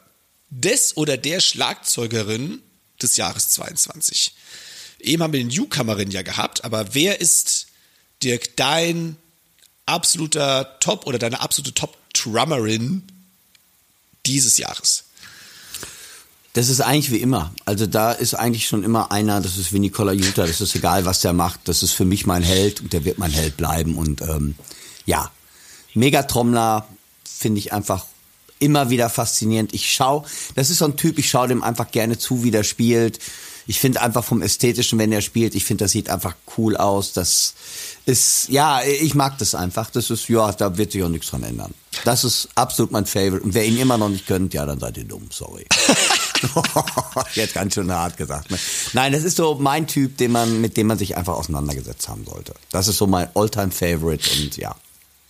[0.49, 2.61] des oder der Schlagzeugerin
[3.01, 4.33] des Jahres 22.
[4.99, 7.67] Eben haben wir den Newcomerin ja gehabt, aber wer ist,
[8.21, 9.15] Dirk, dein
[9.85, 13.03] absoluter Top oder deine absolute Top-Drummerin
[14.25, 15.05] dieses Jahres?
[16.51, 17.55] Das ist eigentlich wie immer.
[17.63, 21.21] Also da ist eigentlich schon immer einer, das ist Vinny Colaiuta, das ist egal, was
[21.21, 23.97] der macht, das ist für mich mein Held und der wird mein Held bleiben.
[23.97, 24.55] Und ähm,
[25.05, 25.31] ja,
[25.93, 26.89] Megatrommler
[27.41, 28.05] finde ich einfach
[28.59, 29.73] immer wieder faszinierend.
[29.73, 30.23] Ich schau,
[30.55, 33.19] das ist so ein Typ, ich schaue dem einfach gerne zu, wie der spielt.
[33.67, 37.13] Ich finde einfach vom Ästhetischen, wenn er spielt, ich finde, das sieht einfach cool aus.
[37.13, 37.53] Das
[38.05, 39.89] ist, ja, ich mag das einfach.
[39.89, 41.73] Das ist, ja, da wird sich auch nichts dran ändern.
[42.03, 43.43] Das ist absolut mein Favorite.
[43.43, 45.65] Und wer ihn immer noch nicht gönnt, ja, dann seid ihr dumm, sorry.
[47.35, 48.49] Jetzt ganz schön hart gesagt.
[48.49, 48.57] Ne?
[48.93, 52.25] Nein, das ist so mein Typ, den man, mit dem man sich einfach auseinandergesetzt haben
[52.25, 52.53] sollte.
[52.71, 54.75] Das ist so mein Alltime Favorite und ja.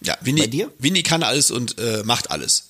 [0.02, 0.74] Ja, Winnie, Bei dir?
[0.80, 2.70] Winnie kann alles und äh, macht alles.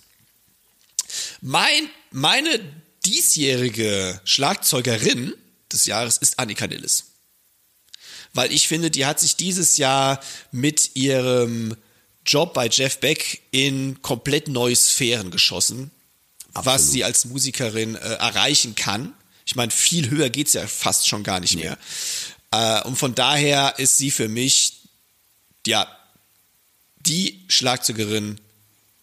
[1.41, 2.59] Mein, meine
[3.05, 5.33] diesjährige Schlagzeugerin
[5.71, 7.05] des Jahres ist Annika Nilles.
[8.33, 11.75] Weil ich finde, die hat sich dieses Jahr mit ihrem
[12.25, 15.91] Job bei Jeff Beck in komplett neue Sphären geschossen,
[16.53, 16.91] was Absolut.
[16.91, 19.13] sie als Musikerin äh, erreichen kann.
[19.45, 21.77] Ich meine, viel höher geht's ja fast schon gar nicht mehr.
[22.51, 24.81] Äh, und von daher ist sie für mich,
[25.65, 25.87] ja,
[27.05, 28.39] die Schlagzeugerin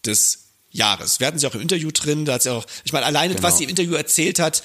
[0.05, 1.19] des Jahres.
[1.19, 3.47] Wir hatten sie auch im Interview drin, da hat sie auch, ich meine, alleine, Genau.
[3.47, 4.63] was sie im Interview erzählt hat,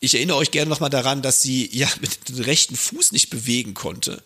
[0.00, 3.74] ich erinnere euch gerne nochmal daran, dass sie ja mit dem rechten Fuß nicht bewegen
[3.74, 4.22] konnte.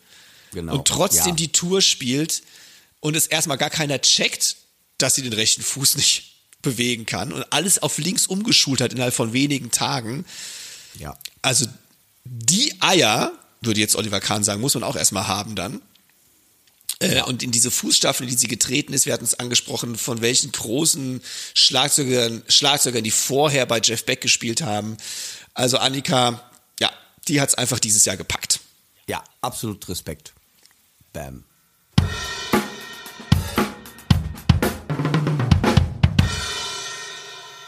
[0.52, 0.74] Genau.
[0.74, 1.34] Und trotzdem Ja.
[1.34, 2.42] die Tour spielt
[3.00, 4.56] und es erstmal gar keiner checkt,
[4.98, 6.32] dass sie den rechten Fuß nicht
[6.62, 10.24] bewegen kann und alles auf links umgeschult hat innerhalb von wenigen Tagen.
[10.98, 11.16] Ja.
[11.40, 11.66] Also
[12.24, 15.80] die Eier, würde jetzt Oliver Kahn sagen, muss man auch erstmal haben dann.
[17.00, 20.20] Äh, Und in diese Fußstapfen, in die sie getreten ist, wir hatten es angesprochen, von
[20.20, 21.22] welchen großen
[21.54, 24.96] Schlagzeugern, Schlagzeugern, die vorher bei Jeff Beck gespielt haben.
[25.54, 26.92] Also Annika, ja,
[27.26, 28.60] die hat es einfach dieses Jahr gepackt.
[29.08, 30.34] Ja, absolut Respekt.
[31.12, 31.44] Bam.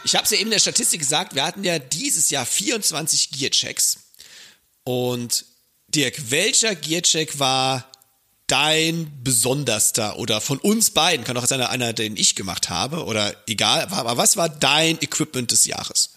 [0.05, 3.31] Ich habe es ja eben in der Statistik gesagt, wir hatten ja dieses Jahr 24
[3.31, 3.97] Gearchecks.
[4.83, 5.45] Und
[5.87, 7.89] Dirk, welcher Gearcheck war
[8.53, 13.33] dein besonderster oder von uns beiden, kann auch sein einer, den ich gemacht habe oder
[13.47, 16.11] egal, aber was war dein Equipment des Jahres?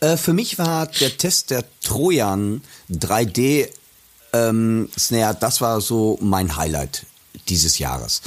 [0.00, 3.68] Äh, für mich war der Test der Trojan 3D
[4.32, 7.04] ähm, Snare, das war so mein Highlight
[7.50, 8.22] dieses Jahres.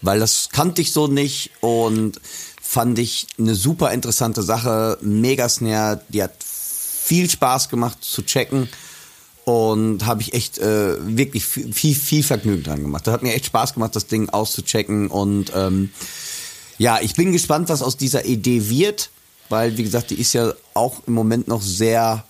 [0.00, 2.20] Weil das kannte ich so nicht und
[2.62, 4.96] fand ich eine super interessante Sache.
[5.00, 8.68] Mega Snare, die hat viel Spaß gemacht zu checken
[9.44, 13.06] und habe ich echt äh, wirklich viel, viel, viel Vergnügen dran gemacht.
[13.06, 15.90] Das hat mir echt Spaß gemacht, das Ding auszuchecken und ähm,
[16.78, 19.10] ja, ich bin gespannt, was aus dieser Idee wird,
[19.48, 22.24] weil wie gesagt, die ist ja auch im Moment noch sehr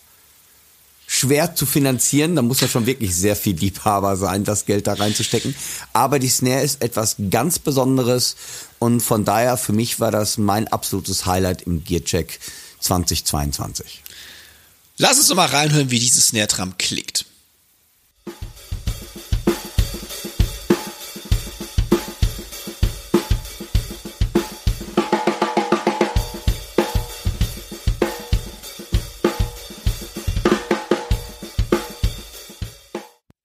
[1.07, 2.37] schwer zu finanzieren.
[2.37, 5.57] Da muss ja schon wirklich sehr viel Liebhaber sein, das Geld da reinzustecken.
[5.93, 8.37] Aber die Snare ist etwas ganz Besonderes
[8.79, 12.39] und von daher für mich war das mein absolutes Highlight im Gearcheck
[12.79, 14.03] 2022.
[15.03, 17.25] Lass uns doch mal reinhören, wie dieses Snare Drum klickt.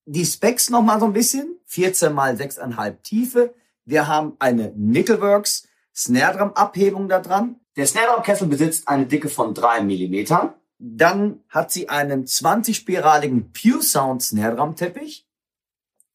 [0.06, 1.58] Die Specs noch mal so ein bisschen.
[1.68, 3.56] 14 mal 6,5 Tiefe.
[3.86, 7.62] Wir haben eine Nickelworks Snare Drum Abhebung da dran.
[7.78, 10.54] Der Snare Drum Kessel besitzt eine Dicke von 3 Millimetern.
[10.78, 15.28] Dann hat sie einen 20-spiraligen Pure Sound Snare Drum Teppich.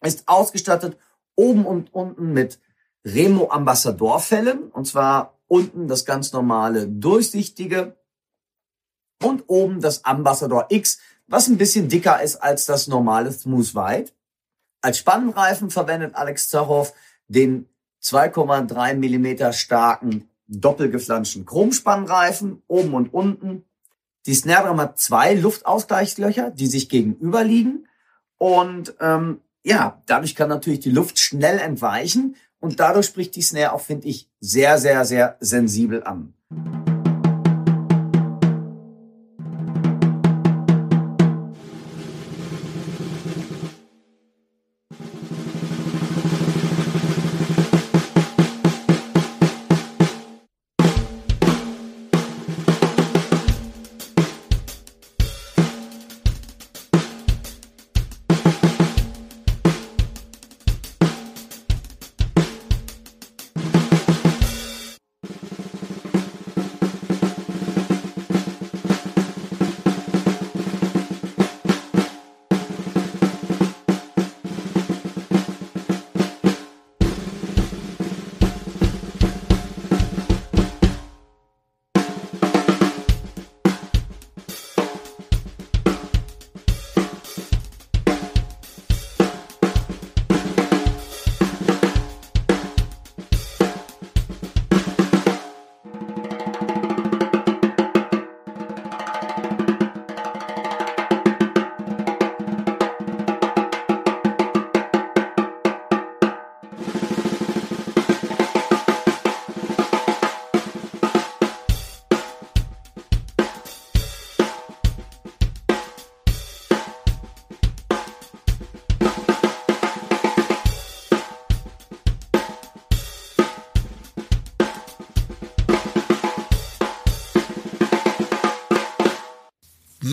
[0.02, 0.98] Ist ausgestattet
[1.34, 2.60] oben und unten mit
[3.04, 4.70] Remo Ambassador Fellen.
[4.70, 7.96] Und zwar unten das ganz normale durchsichtige
[9.22, 14.12] und oben das Ambassador X, was ein bisschen dicker ist als das normale Smooth White.
[14.82, 16.92] Als Spannreifen verwendet Alex Zachow
[17.28, 17.68] den
[18.02, 23.64] 2,3 Millimeter starken doppelgeflanschten Chromspannreifen oben und unten.
[24.26, 27.86] Die Snare Drum hat zwei Luftausgleichslöcher, die sich gegenüber liegen.
[28.38, 33.72] Und ähm, ja, dadurch kann natürlich die Luft schnell entweichen und dadurch spricht die Snare
[33.72, 36.34] auch, finde ich, sehr, sehr, sehr sensibel an.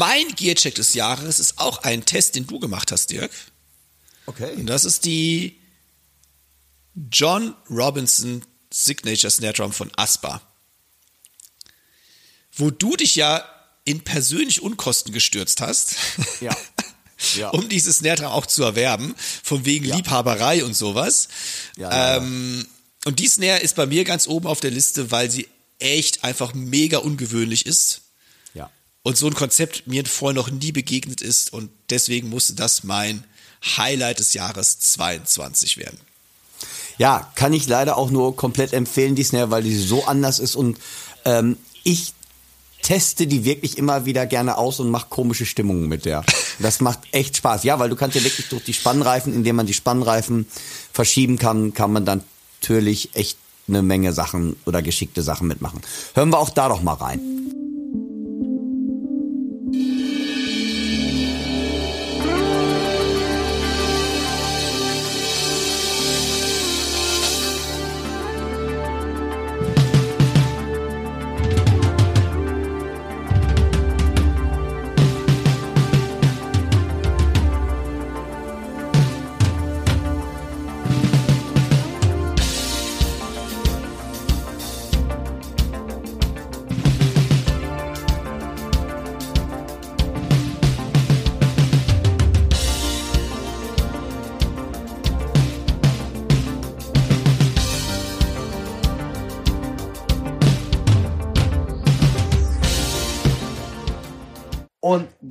[0.08, 3.30] Mein Gearcheck des Jahres ist auch ein Test, den du gemacht hast, Dirk.
[4.26, 4.54] Okay.
[4.54, 5.60] Und das ist die
[7.12, 8.42] John Robinson
[8.72, 10.42] Signature Snare Drum von Aspa.
[12.54, 13.44] Wo du dich ja
[13.84, 15.96] in persönlich Unkosten gestürzt hast.
[16.42, 16.56] Ja.
[17.36, 17.50] Ja.
[17.50, 19.96] um dieses Snare Drum auch zu erwerben, von wegen Ja.
[19.98, 21.28] Liebhaberei und sowas.
[21.76, 22.66] Ja, ähm,
[23.06, 25.48] Und die Snare ist bei mir ganz oben auf der Liste, weil sie
[25.80, 28.02] echt einfach mega ungewöhnlich ist.
[29.08, 33.24] Und so ein Konzept mir vorher noch nie begegnet ist und deswegen musste das mein
[33.78, 35.98] Highlight des Jahres 22 werden.
[36.98, 40.58] Ja, kann ich leider auch nur komplett empfehlen, die Snare, weil die so anders ist
[40.58, 40.78] und
[41.24, 42.16] ähm, ich
[42.82, 46.26] teste die wirklich immer wieder gerne aus und mache komische Stimmungen mit der.
[46.60, 47.64] Das macht echt Spaß.
[47.64, 50.48] Ja, weil du kannst ja wirklich durch die Spannreifen, indem man die Spannreifen
[50.92, 52.24] verschieben kann, kann man dann
[52.60, 55.82] natürlich echt eine Menge Sachen oder geschickte Sachen mitmachen.
[56.16, 57.57] Hören wir auch da doch mal rein.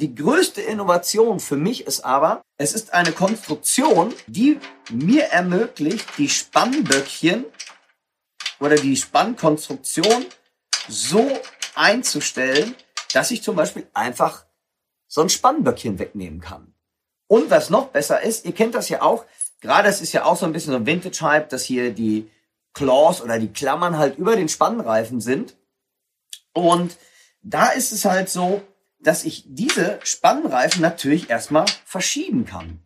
[0.06, 6.28] Die größte Innovation für mich ist aber, es ist eine Konstruktion, die mir ermöglicht, die
[6.28, 7.44] Spannböckchen
[8.60, 10.26] oder die Spannkonstruktion
[10.88, 11.28] so
[11.74, 12.76] einzustellen,
[13.14, 14.46] dass ich zum Beispiel einfach
[15.08, 16.72] so ein Spannböckchen wegnehmen kann.
[17.26, 19.24] Und was noch besser ist, ihr kennt das ja auch,
[19.60, 22.30] gerade es ist ja auch so ein bisschen so ein Vintage-Hype, dass hier die
[22.74, 25.56] Claws oder die Klammern halt über den Spannreifen sind.
[26.52, 26.96] Und
[27.42, 28.62] da ist es halt so,
[29.06, 32.80] dass ich diese Spannreifen natürlich erstmal verschieben kann.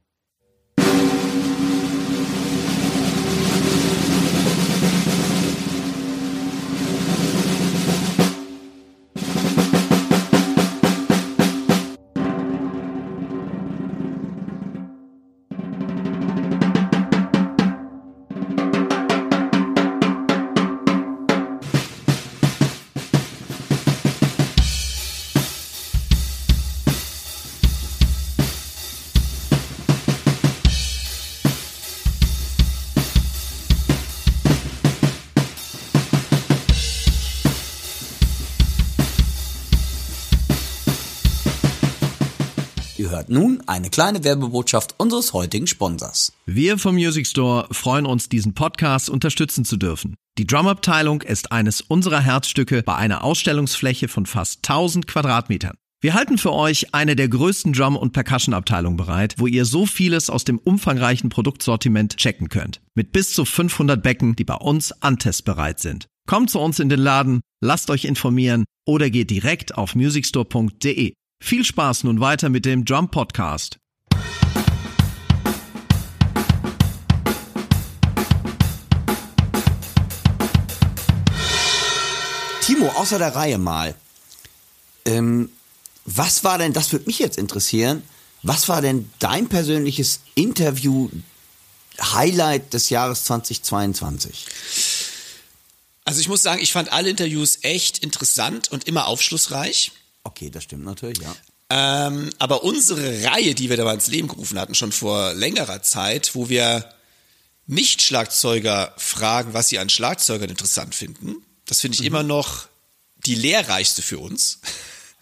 [43.30, 46.32] Nun eine kleine Werbebotschaft unseres heutigen Sponsors.
[46.46, 50.16] Wir vom Music Store freuen uns, diesen Podcast unterstützen zu dürfen.
[50.38, 55.76] Die Drumabteilung ist eines unserer Herzstücke bei einer Ausstellungsfläche von fast 1000 Quadratmetern.
[56.02, 60.30] Wir halten für euch eine der größten Drum- und Percussion-Abteilungen bereit, wo ihr so vieles
[60.30, 62.80] aus dem umfangreichen Produktsortiment checken könnt.
[62.94, 66.06] Mit bis zu 500 Becken, die bei uns antestbereit sind.
[66.26, 71.12] Kommt zu uns in den Laden, lasst euch informieren oder geht direkt auf musicstore.de.
[71.42, 73.78] Viel Spaß nun weiter mit dem Drum Podcast.
[82.60, 83.96] Timo, außer der Reihe mal.
[85.06, 85.50] Ähm,
[86.04, 88.02] was war denn, das würde mich jetzt interessieren,
[88.42, 94.44] was war denn dein persönliches Interview-Highlight des Jahres 2022?
[96.04, 99.92] Also ich muss sagen, ich fand alle Interviews echt interessant und immer aufschlussreich.
[100.24, 101.34] Okay, das stimmt natürlich, ja.
[101.70, 105.82] Ähm, aber unsere Reihe, die wir da mal ins Leben gerufen hatten, schon vor längerer
[105.82, 106.92] Zeit, wo wir
[107.66, 112.66] Nicht-Schlagzeuger fragen, was sie an Schlagzeugern interessant finden, das finde ich immer noch
[113.24, 114.58] die lehrreichste für uns.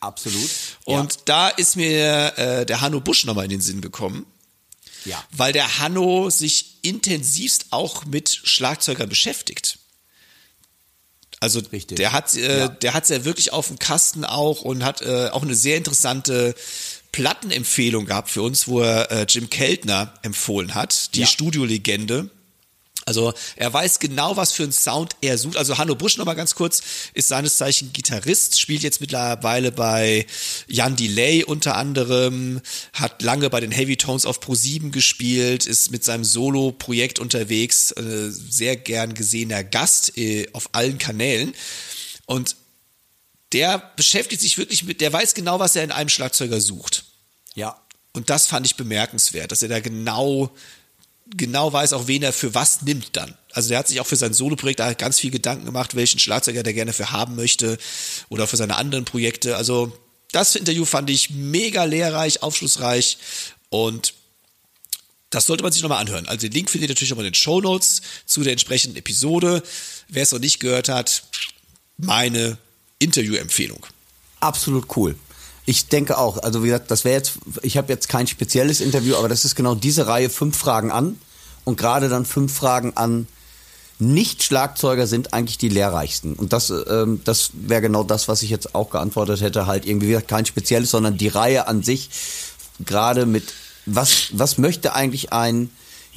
[0.01, 0.49] Absolut.
[0.85, 4.25] Und da ist mir äh, der Hanno Busch nochmal in den Sinn gekommen.
[5.05, 5.23] Ja.
[5.31, 9.78] Weil der Hanno sich intensivst auch mit Schlagzeugern beschäftigt.
[11.41, 11.97] Also Richtig.
[11.97, 12.69] der hat äh, Ja.
[12.69, 16.55] der hat's ja wirklich auf dem Kasten auch und hat äh, auch eine sehr interessante
[17.13, 21.27] Plattenempfehlung gehabt für uns, wo er äh, Jim Keltner empfohlen hat, die Ja.
[21.27, 22.31] Studiolegende.
[23.09, 25.57] Also er weiß genau, was für einen Sound er sucht.
[25.57, 26.83] Also Hanno Busch nochmal ganz kurz,
[27.15, 30.27] ist seines Zeichen Gitarrist, spielt jetzt mittlerweile bei
[30.67, 32.61] Jan Delay unter anderem,
[32.93, 38.31] hat lange bei den Heavy Tones auf Pro7 gespielt, ist mit seinem Solo-Projekt unterwegs, äh,
[38.31, 41.55] sehr gern gesehener Gast äh, auf allen Kanälen.
[42.27, 42.57] Und
[43.53, 47.05] der beschäftigt sich wirklich mit, der weiß genau, was er in einem Schlagzeuger sucht.
[47.55, 47.81] Ja.
[48.13, 50.51] Und das fand ich bemerkenswert, dass er da genau,
[51.37, 53.35] genau weiß, auch wen er für was nimmt dann.
[53.53, 56.75] Also der hat sich auch für sein Soloprojekt ganz viel Gedanken gemacht, welchen Schlagzeuger der
[56.75, 57.79] gerne für haben möchte
[58.29, 59.57] oder für seine anderen Projekte.
[59.57, 59.97] Also
[60.33, 63.19] das Interview fand ich mega lehrreich, aufschlussreich
[63.71, 64.15] und
[65.31, 66.27] das sollte man sich nochmal anhören.
[66.27, 69.63] Also den Link findet ihr natürlich nochmal in den Show Notes zu der entsprechenden Episode.
[70.09, 71.25] Wer es noch nicht gehört hat,
[71.99, 72.57] meine
[72.99, 73.85] Interview-Empfehlung.
[74.41, 75.17] Absolut cool.
[75.69, 79.17] Ich denke auch, also wie gesagt, das wäre jetzt, ich habe jetzt kein spezielles Interview,
[79.17, 81.19] aber das ist genau diese Reihe, fünf Fragen an
[81.65, 83.29] und gerade dann fünf Fragen an
[83.99, 86.33] Nicht-Schlagzeuger sind eigentlich die lehrreichsten.
[86.33, 90.07] Und das, ähm, das wäre genau das, was ich jetzt auch geantwortet hätte, halt irgendwie
[90.07, 92.09] wie gesagt, kein spezielles, sondern die Reihe an sich,
[92.81, 93.53] gerade mit,
[93.85, 95.69] was, was möchte eigentlich ein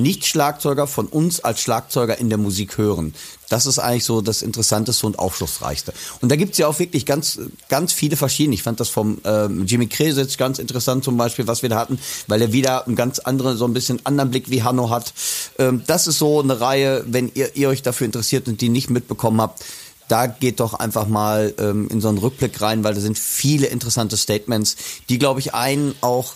[0.02, 3.14] nicht-Schlagzeuger von uns als Schlagzeuger in der Musik hören.
[3.49, 5.93] Das ist eigentlich so das Interessanteste und Aufschlussreichste.
[6.22, 8.56] Und da gibt's ja auch wirklich ganz, ganz viele verschiedene.
[8.56, 11.99] Ich fand das vom ähm, Jimmy Kresitz ganz interessant zum Beispiel, was wir da hatten,
[12.28, 15.14] weil er wieder einen ganz anderen, so ein bisschen anderen Blick wie Hanno hat.
[15.60, 18.89] Ähm, das ist so eine Reihe, wenn ihr, ihr euch dafür interessiert und die nicht
[18.89, 19.64] mitbekommen habt,
[20.12, 23.68] da geht doch einfach mal ähm, in so einen Rückblick rein, weil da sind viele
[23.68, 24.76] interessante Statements,
[25.08, 26.36] die, glaube ich, einen auch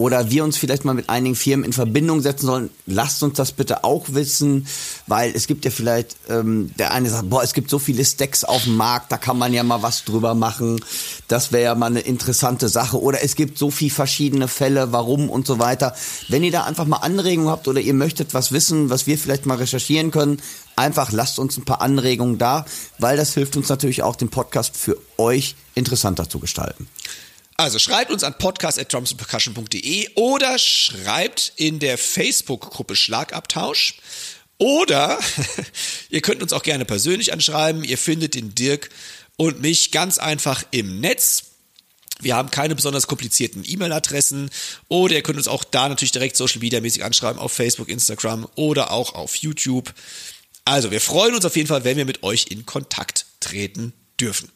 [0.00, 3.52] oder wir uns vielleicht mal mit einigen Firmen in Verbindung setzen sollen, lasst uns das
[3.52, 4.66] bitte auch wissen,
[5.06, 8.42] weil es gibt ja vielleicht, ähm, der eine sagt, boah, es gibt so viele Stacks
[8.42, 10.82] auf dem Markt, da kann man ja mal was drüber machen,
[11.28, 15.28] das wäre ja mal eine interessante Sache oder es gibt so viele verschiedene Fälle, warum
[15.28, 15.94] und so weiter.
[16.28, 19.44] Wenn ihr da einfach mal Anregungen habt oder ihr möchtet was wissen, was wir vielleicht
[19.44, 20.40] mal recherchieren können,
[20.76, 22.64] einfach lasst uns ein paar Anregungen da,
[22.98, 26.88] weil das hilft uns natürlich auch, den Podcast für euch interessanter zu gestalten.
[27.60, 33.98] Also schreibt uns an podcast.drumsandpercussion.de oder schreibt in der Facebook-Gruppe Schlagabtausch.
[34.56, 35.18] Oder
[36.08, 37.84] ihr könnt uns auch gerne persönlich anschreiben.
[37.84, 38.88] Ihr findet den Dirk
[39.36, 41.42] und mich ganz einfach im Netz.
[42.20, 44.48] Wir haben keine besonders komplizierten E-Mail-Adressen
[44.88, 48.48] oder ihr könnt uns auch da natürlich direkt Social Media mäßig anschreiben auf Facebook, Instagram
[48.54, 49.92] oder auch auf YouTube.
[50.64, 54.50] Also wir freuen uns auf jeden Fall, wenn wir mit euch in Kontakt treten dürfen.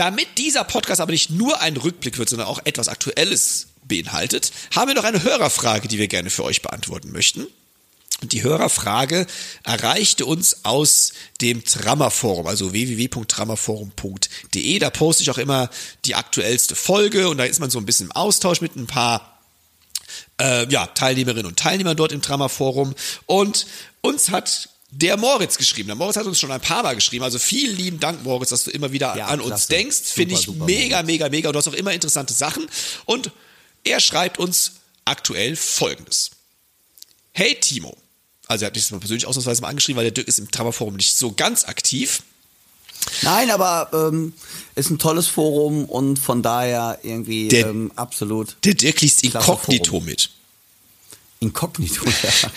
[0.00, 4.88] Damit dieser Podcast aber nicht nur ein Rückblick wird, sondern auch etwas Aktuelles beinhaltet, haben
[4.88, 7.46] wir noch eine Hörerfrage, die wir gerne für euch beantworten möchten.
[8.22, 9.26] Und die Hörerfrage
[9.62, 14.78] erreichte uns aus dem Trammerforum, also www.trammerforum.de.
[14.78, 15.68] Da poste ich auch immer
[16.06, 19.38] die aktuellste Folge und da ist man so ein bisschen im Austausch mit ein paar
[20.40, 22.94] äh, ja, Teilnehmerinnen und Teilnehmern dort im Trammerforum.
[23.26, 23.66] Und
[24.00, 25.88] uns hat der Moritz geschrieben.
[25.88, 27.24] Der Moritz hat uns schon ein paar Mal geschrieben.
[27.24, 29.52] Also vielen lieben Dank, Moritz, dass du immer wieder ja, an klasse.
[29.52, 29.98] uns denkst.
[30.04, 31.06] Finde ich super, mega, Moritz.
[31.06, 31.48] mega, mega.
[31.48, 32.68] Und du hast auch immer interessante Sachen.
[33.06, 33.30] Und
[33.84, 34.72] er schreibt uns
[35.04, 36.30] aktuell Folgendes.
[37.32, 37.96] Hey Timo.
[38.48, 40.96] Also er hat mich mal persönlich ausnahmsweise mal angeschrieben, weil der Dirk ist im Trauerforum
[40.96, 42.22] nicht so ganz aktiv.
[43.22, 44.34] Nein, aber ähm,
[44.74, 48.56] ist ein tolles Forum und von daher irgendwie der, ähm, absolut.
[48.64, 50.30] Der Dirk liest Inkognito mit.
[51.38, 52.50] Inkognito, ja.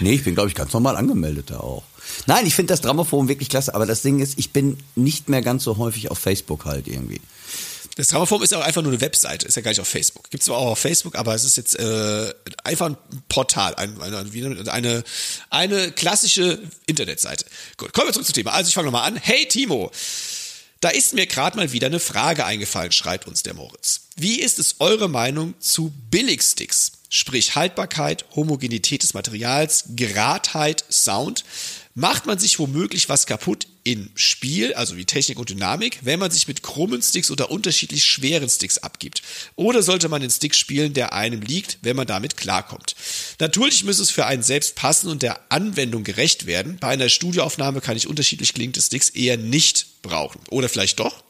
[0.00, 1.82] Nee, ich bin, glaube ich, ganz normal angemeldet da auch.
[2.26, 5.42] Nein, ich finde das Dramaforum wirklich klasse, aber das Ding ist, ich bin nicht mehr
[5.42, 7.20] ganz so häufig auf Facebook halt irgendwie.
[7.96, 10.28] Das Dramaforum ist ja auch einfach nur eine Webseite, ist ja gar nicht auf Facebook.
[10.30, 12.34] Gibt es zwar auch auf Facebook, aber es ist jetzt äh,
[12.64, 12.96] einfach ein
[13.28, 15.04] Portal, ein, eine, eine,
[15.50, 17.44] eine klassische Internetseite.
[17.76, 18.52] Gut, kommen wir zurück zum Thema.
[18.52, 19.16] Also ich fange nochmal an.
[19.16, 19.92] Hey Timo,
[20.80, 24.08] da ist mir gerade mal wieder eine Frage eingefallen, schreibt uns der Moritz.
[24.16, 26.92] Wie ist es eure Meinung zu Billigsticks?
[27.08, 31.44] Sprich Haltbarkeit, Homogenität des Materials, Geradheit, Sound.
[31.96, 36.32] Macht man sich womöglich was kaputt im Spiel, also wie Technik und Dynamik, wenn man
[36.32, 39.22] sich mit krummen Sticks oder unterschiedlich schweren Sticks abgibt?
[39.54, 42.96] Oder sollte man den Stick spielen, der einem liegt, wenn man damit klarkommt?
[43.38, 46.78] Natürlich muss es für einen selbst passen und der Anwendung gerecht werden.
[46.80, 50.40] Bei einer Studioaufnahme kann ich unterschiedlich klingende Sticks eher nicht brauchen.
[50.50, 51.22] Oder vielleicht doch?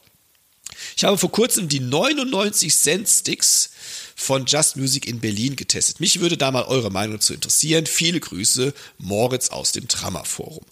[0.97, 3.69] Ich habe vor kurzem die 99 Cent Sticks
[4.15, 5.99] von Just Music in Berlin getestet.
[5.99, 7.85] Mich würde da mal eure Meinung zu interessieren.
[7.85, 10.65] Viele Grüße, Moritz aus dem Trammer Forum.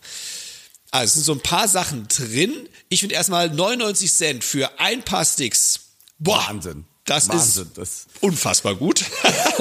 [0.91, 2.53] Also es sind so ein paar Sachen drin.
[2.89, 5.79] Ich finde erstmal 99 Cent für ein paar Sticks.
[6.19, 6.85] Boah, Wahnsinn.
[7.05, 9.03] Das Wahnsinn, ist das unfassbar gut.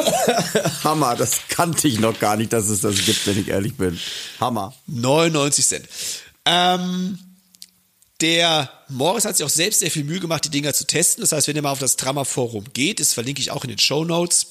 [0.84, 3.98] Hammer, das kannte ich noch gar nicht, dass es das gibt, wenn ich ehrlich bin.
[4.38, 4.74] Hammer.
[4.86, 5.88] 99 Cent.
[6.44, 7.18] Ähm,
[8.22, 11.22] der Morris hat sich auch selbst sehr viel Mühe gemacht, die Dinger zu testen.
[11.22, 13.78] Das heißt, wenn ihr mal auf das Drama-Forum geht, das verlinke ich auch in den
[13.78, 14.46] Show Notes,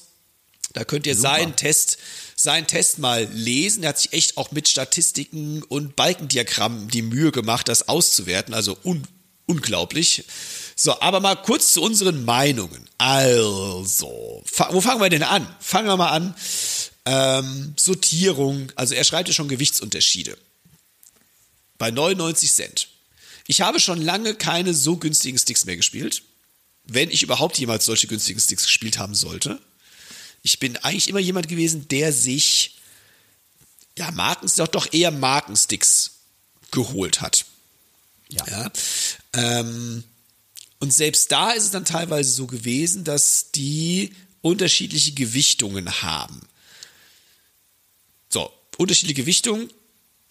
[0.74, 1.98] da könnt ihr seinen Test,
[2.36, 3.82] seinen Test mal lesen.
[3.82, 8.54] Er hat sich echt auch mit Statistiken und Balkendiagrammen die Mühe gemacht, das auszuwerten.
[8.54, 9.06] Also un
[9.46, 10.24] unglaublich.
[10.76, 12.88] So, aber mal kurz zu unseren Meinungen.
[12.96, 15.46] Also, wo fangen wir denn an?
[15.60, 16.34] Fangen wir mal an.
[17.04, 20.38] Ähm, Sortierung, also er schreibt ja schon Gewichtsunterschiede.
[21.76, 22.88] Bei 99 Cent.
[23.46, 26.22] Ich habe schon lange keine so günstigen Sticks mehr gespielt.
[26.84, 29.60] Wenn ich überhaupt jemals solche günstigen Sticks gespielt haben sollte.
[30.42, 32.78] Ich bin eigentlich immer jemand gewesen, der sich,
[33.96, 36.12] ja, Marken, doch, doch eher Markensticks
[36.70, 37.44] geholt hat.
[38.28, 38.46] Ja.
[38.48, 38.72] ja.
[39.34, 40.02] Ähm,
[40.80, 46.40] und selbst da ist es dann teilweise so gewesen, dass die unterschiedliche Gewichtungen haben.
[48.28, 49.70] So, unterschiedliche Gewichtungen.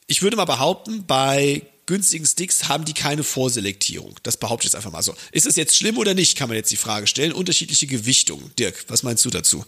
[0.07, 4.15] Ich würde mal behaupten, bei günstigen Sticks haben die keine Vorselektierung.
[4.23, 5.13] Das behaupte ich jetzt einfach mal so.
[5.33, 7.33] Ist es jetzt schlimm oder nicht, kann man jetzt die Frage stellen.
[7.33, 8.49] Unterschiedliche Gewichtungen.
[8.57, 9.65] Dirk, was meinst du dazu?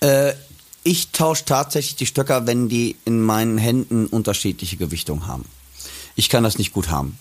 [0.00, 0.34] Äh,
[0.82, 5.46] ich tausche tatsächlich die Stöcker, wenn die in meinen Händen unterschiedliche Gewichtungen haben.
[6.16, 7.18] Ich kann das nicht gut haben.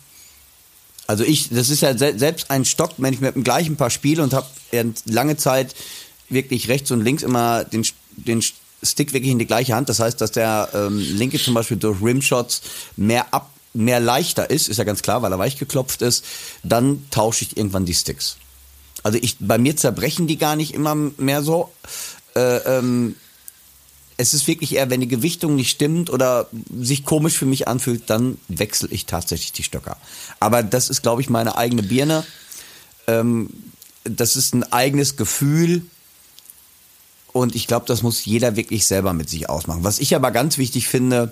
[1.08, 4.22] Also ich, das ist ja selbst ein Stock, wenn ich mit dem gleichen Paar spiele
[4.24, 4.48] und habe
[5.06, 5.74] lange Zeit
[6.28, 8.44] wirklich rechts und links immer den, den
[8.84, 9.88] Stick wirklich in die gleiche Hand.
[9.88, 12.62] Das heißt, dass der ähm, linke zum Beispiel durch Rimshots
[12.98, 16.26] mehr ab, mehr leichter ist, ist ja ganz klar, weil er weich geklopft ist.
[16.64, 18.38] Dann tausche ich irgendwann die Sticks.
[19.04, 21.72] Also ich, bei mir zerbrechen die gar nicht immer mehr so.
[22.36, 23.16] Äh, ähm,
[24.18, 28.10] es ist wirklich eher, wenn die Gewichtung nicht stimmt oder sich komisch für mich anfühlt,
[28.10, 29.96] dann wechsle ich tatsächlich die Stöcker.
[30.42, 32.26] Aber das ist, glaube ich, meine eigene Birne.
[33.08, 33.50] Ähm,
[34.04, 35.84] das ist ein eigenes Gefühl.
[37.32, 39.84] Und ich glaube, das muss jeder wirklich selber mit sich ausmachen.
[39.84, 41.32] Was ich aber ganz wichtig finde,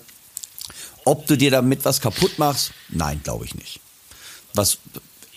[1.08, 3.80] ob du dir damit was kaputt machst, nein, glaube ich nicht.
[4.54, 4.78] Was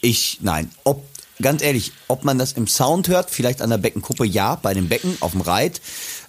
[0.01, 1.05] ich, nein, ob,
[1.41, 4.89] ganz ehrlich, ob man das im Sound hört, vielleicht an der Beckenkuppe, ja, bei dem
[4.89, 5.81] Becken auf dem Reit.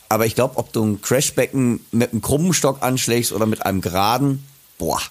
[0.09, 3.81] Aber ich glaube, ob du ein Crashbecken mit einem krummen Stock anschlägst oder mit einem
[3.81, 4.45] geraden,
[4.77, 5.01] boah,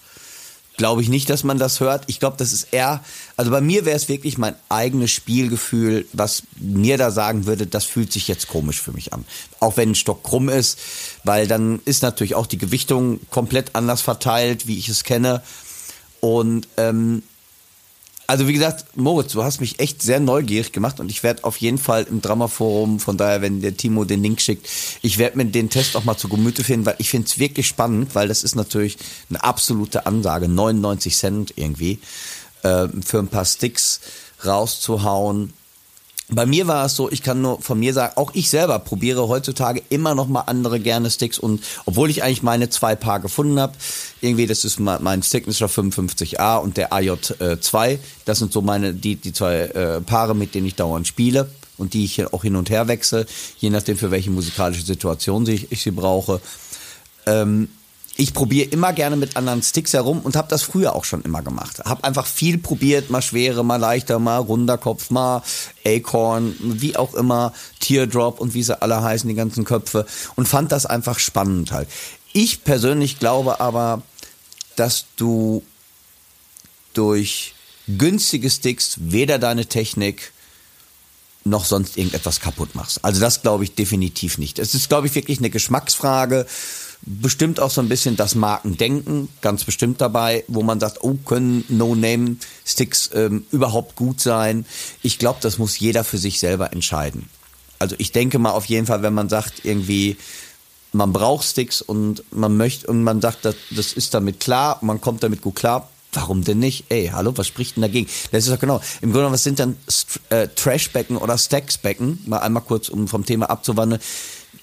[0.77, 2.05] glaube ich nicht, dass man das hört.
[2.07, 3.03] Ich glaube, das ist eher,
[3.41, 7.87] also bei mir wäre es wirklich mein eigenes Spielgefühl, was mir da sagen würde, das
[7.87, 9.25] fühlt sich jetzt komisch für mich an.
[9.61, 10.79] Auch wenn ein Stock krumm ist,
[11.25, 15.41] weil dann ist natürlich auch die Gewichtung komplett anders verteilt, wie ich es kenne.
[16.21, 17.23] Und ähm,
[18.27, 21.57] also wie gesagt, Moritz, du hast mich echt sehr neugierig gemacht und ich werde auf
[21.57, 24.69] jeden Fall im Drama-Forum, von daher, wenn der Timo den Link schickt,
[25.01, 27.67] ich werde mir den Test auch mal zu Gemüte finden, weil ich finde es wirklich
[27.67, 28.99] spannend, weil das ist natürlich
[29.31, 32.01] eine absolute Ansage, 99 Cent irgendwie,
[32.63, 34.01] äh, für ein paar Sticks
[34.45, 35.53] rauszuhauen
[36.33, 39.29] bei mir war es so, ich kann nur von mir sagen, auch ich selber probiere
[39.29, 43.59] heutzutage immer noch mal andere gerne Sticks und obwohl ich eigentlich meine zwei Paar gefunden
[43.59, 43.73] habe,
[44.21, 49.33] irgendwie das ist mein Signature 55A und der AJ2, das sind so meine die die
[49.33, 52.87] zwei äh, Paare, mit denen ich dauernd spiele und die ich auch hin und her
[52.89, 53.27] wechsle,
[53.59, 56.41] je nachdem für welche musikalische Situation ich, ich sie brauche.
[57.27, 57.69] Ähm,
[58.21, 61.41] ich probiere immer gerne mit anderen Sticks herum und habe das früher auch schon immer
[61.41, 61.83] gemacht.
[61.87, 65.43] Habe einfach viel probiert, mal schwere, mal leichter, mal runder Kopf, mal
[65.87, 70.05] Acorn, wie auch immer, Teardrop und wie sie alle heißen, die ganzen Köpfe
[70.37, 71.89] und fand das einfach spannend halt.
[72.35, 74.03] Ich persönlich glaube aber,
[74.77, 75.63] dass du
[76.93, 77.55] durch
[77.89, 80.33] günstige Sticks weder deine Technik
[81.45, 83.03] noch sonst irgendetwas kaputt machst.
[83.03, 84.59] Also das glaube ich definitiv nicht.
[84.59, 86.47] Es ist, glaube ich, wirklich eine Geschmacksfrage
[87.03, 91.65] bestimmt auch so ein bisschen das Markendenken, ganz bestimmt dabei, wo man sagt, oh, können
[91.69, 94.67] No-Name-Sticks ähm, überhaupt gut sein?
[95.03, 97.29] Ich glaube, das muss jeder für sich selber entscheiden.
[97.79, 100.19] Also ich denke mal auf jeden Fall, wenn man sagt, irgendwie,
[100.93, 105.01] man braucht Sticks und man möchte und man sagt, das, das ist damit klar, man
[105.01, 106.87] kommt damit gut klar, Warum denn nicht?
[106.89, 108.09] Ey, hallo, was spricht denn dagegen?
[108.33, 108.81] Das ist doch genau.
[109.01, 109.77] Im Grunde was sind dann
[110.31, 112.21] äh, Trashbecken oder Stacksbecken?
[112.27, 114.03] Mal einmal kurz, um vom Thema abzuwandeln.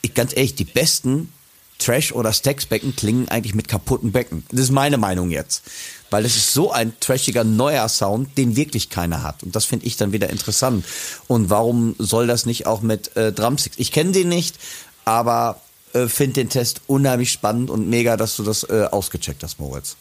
[0.01, 1.31] Ich, ganz ehrlich, die besten
[1.79, 4.45] Trash- oder Stacksbecken klingen eigentlich mit kaputten Becken.
[4.51, 5.63] Das ist meine Meinung jetzt.
[6.09, 9.43] Weil es ist so ein trashiger neuer Sound, den wirklich keiner hat.
[9.43, 10.85] Und das finde ich dann wieder interessant.
[11.27, 13.77] Und warum soll das nicht auch mit äh, Drumsticks?
[13.77, 14.55] Ich kenne den nicht,
[15.03, 15.61] aber
[15.93, 19.97] äh, finde den Test unheimlich spannend und mega, dass du das äh, ausgecheckt hast, Moritz.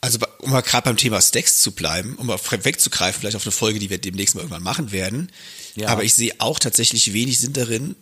[0.00, 3.52] Also um mal gerade beim Thema Stacks zu bleiben, um mal wegzugreifen, vielleicht auf eine
[3.52, 5.30] Folge, die wir demnächst mal irgendwann machen werden.
[5.76, 5.88] Ja.
[5.88, 7.96] Aber ich sehe auch tatsächlich wenig Sinn darin,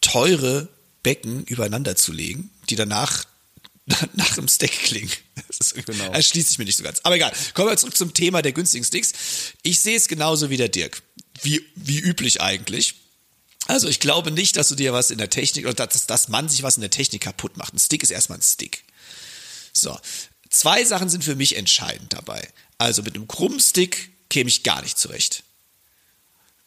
[0.00, 0.68] teure
[1.06, 3.26] Becken übereinander zu legen, die danach
[4.14, 5.12] nach dem Stack klingen.
[5.46, 6.12] Das, genau.
[6.12, 6.98] das schließt sich mir nicht so ganz.
[7.04, 7.32] Aber egal.
[7.54, 9.12] Kommen wir zurück zum Thema der günstigen Sticks.
[9.62, 11.04] Ich sehe es genauso wie der Dirk.
[11.42, 12.96] Wie, wie üblich eigentlich.
[13.68, 16.48] Also ich glaube nicht, dass du dir was in der Technik oder dass, dass man
[16.48, 17.72] sich was in der Technik kaputt macht.
[17.72, 18.82] Ein Stick ist erstmal ein Stick.
[19.72, 19.96] So.
[20.50, 22.48] Zwei Sachen sind für mich entscheidend dabei.
[22.78, 25.44] Also mit einem krummen Stick käme ich gar nicht zurecht.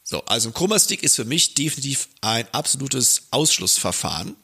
[0.09, 4.35] So, also ein krummer Stick ist für mich definitiv ein absolutes Ausschlussverfahren.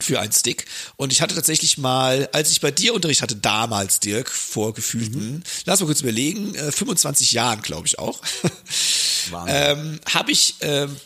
[0.00, 0.64] für einen Stick.
[0.96, 5.32] Und ich hatte tatsächlich mal, als ich bei dir Unterricht hatte, damals, Dirk, vor gefühlten,
[5.32, 5.42] mhm.
[5.64, 8.22] lass mal kurz überlegen, äh, 25 Jahren, glaube ich auch,
[9.48, 10.96] ähm, habe ich ähm,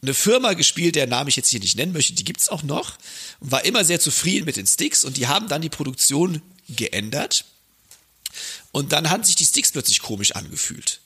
[0.00, 2.96] eine Firma gespielt, deren Namen ich jetzt hier nicht nennen möchte, die gibt's auch noch,
[3.40, 6.40] war immer sehr zufrieden mit den Sticks und die haben dann die Produktion
[6.70, 7.44] geändert.
[8.72, 11.00] Und dann haben sich die Sticks plötzlich komisch angefühlt.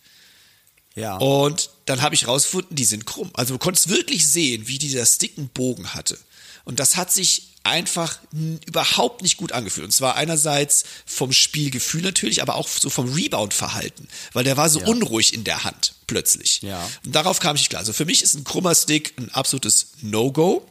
[0.95, 1.17] Ja.
[1.17, 3.31] Und dann habe ich rausgefunden, die sind krumm.
[3.35, 6.19] Also du konntest wirklich sehen, wie dieser Stick einen Bogen hatte.
[6.65, 8.19] Und das hat sich einfach
[8.67, 9.85] überhaupt nicht gut angefühlt.
[9.85, 14.81] Und zwar einerseits vom Spielgefühl natürlich, aber auch so vom Rebound-Verhalten, weil der war so
[14.81, 14.87] ja.
[14.87, 16.63] unruhig in der Hand plötzlich.
[16.63, 16.89] Ja.
[17.05, 17.81] Und darauf kam ich klar.
[17.81, 20.67] Also für mich ist ein krummer Stick ein absolutes No-Go.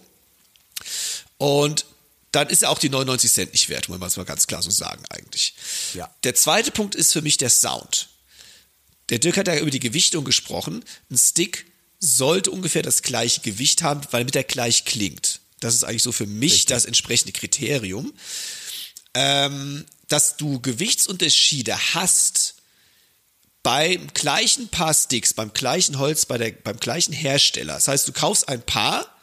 [1.38, 1.86] Und
[2.32, 4.62] dann ist er auch die 99 Cent nicht wert, muss man es mal ganz klar
[4.62, 5.54] so sagen eigentlich.
[5.94, 6.10] Ja.
[6.24, 8.10] Der zweite Punkt ist für mich der Sound.
[9.10, 10.84] Der Dirk hat ja über die Gewichtung gesprochen.
[11.10, 11.66] Ein Stick
[12.00, 15.42] sollte ungefähr das gleiche Gewicht haben, weil mit der gleich klingt.
[15.60, 16.68] Das ist eigentlich so für mich Richtig.
[16.68, 18.14] das entsprechende Kriterium.
[19.14, 22.56] Ähm, dass du Gewichtsunterschiede hast
[23.64, 27.74] beim gleichen Paar Sticks, beim gleichen Holz, bei der, beim gleichen Hersteller.
[27.74, 29.19] Das heißt, du kaufst ein Paar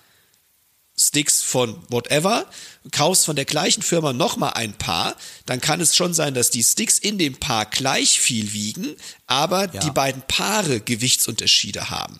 [0.99, 2.47] Sticks von whatever,
[2.91, 6.63] kaufst von der gleichen Firma nochmal ein Paar, dann kann es schon sein, dass die
[6.63, 9.81] Sticks in dem Paar gleich viel wiegen, aber ja.
[9.81, 12.19] die beiden Paare Gewichtsunterschiede haben.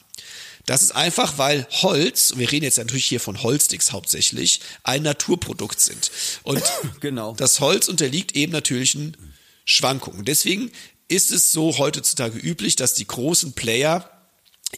[0.67, 5.81] Das ist einfach, weil Holz, wir reden jetzt natürlich hier von Holzsticks hauptsächlich, ein Naturprodukt
[5.81, 6.11] sind.
[6.43, 6.63] Und
[7.01, 7.35] genau.
[7.35, 9.17] das Holz unterliegt eben natürlichen
[9.65, 10.25] Schwankungen.
[10.25, 10.73] Deswegen
[11.09, 14.11] ist es so heutzutage üblich, dass die großen Player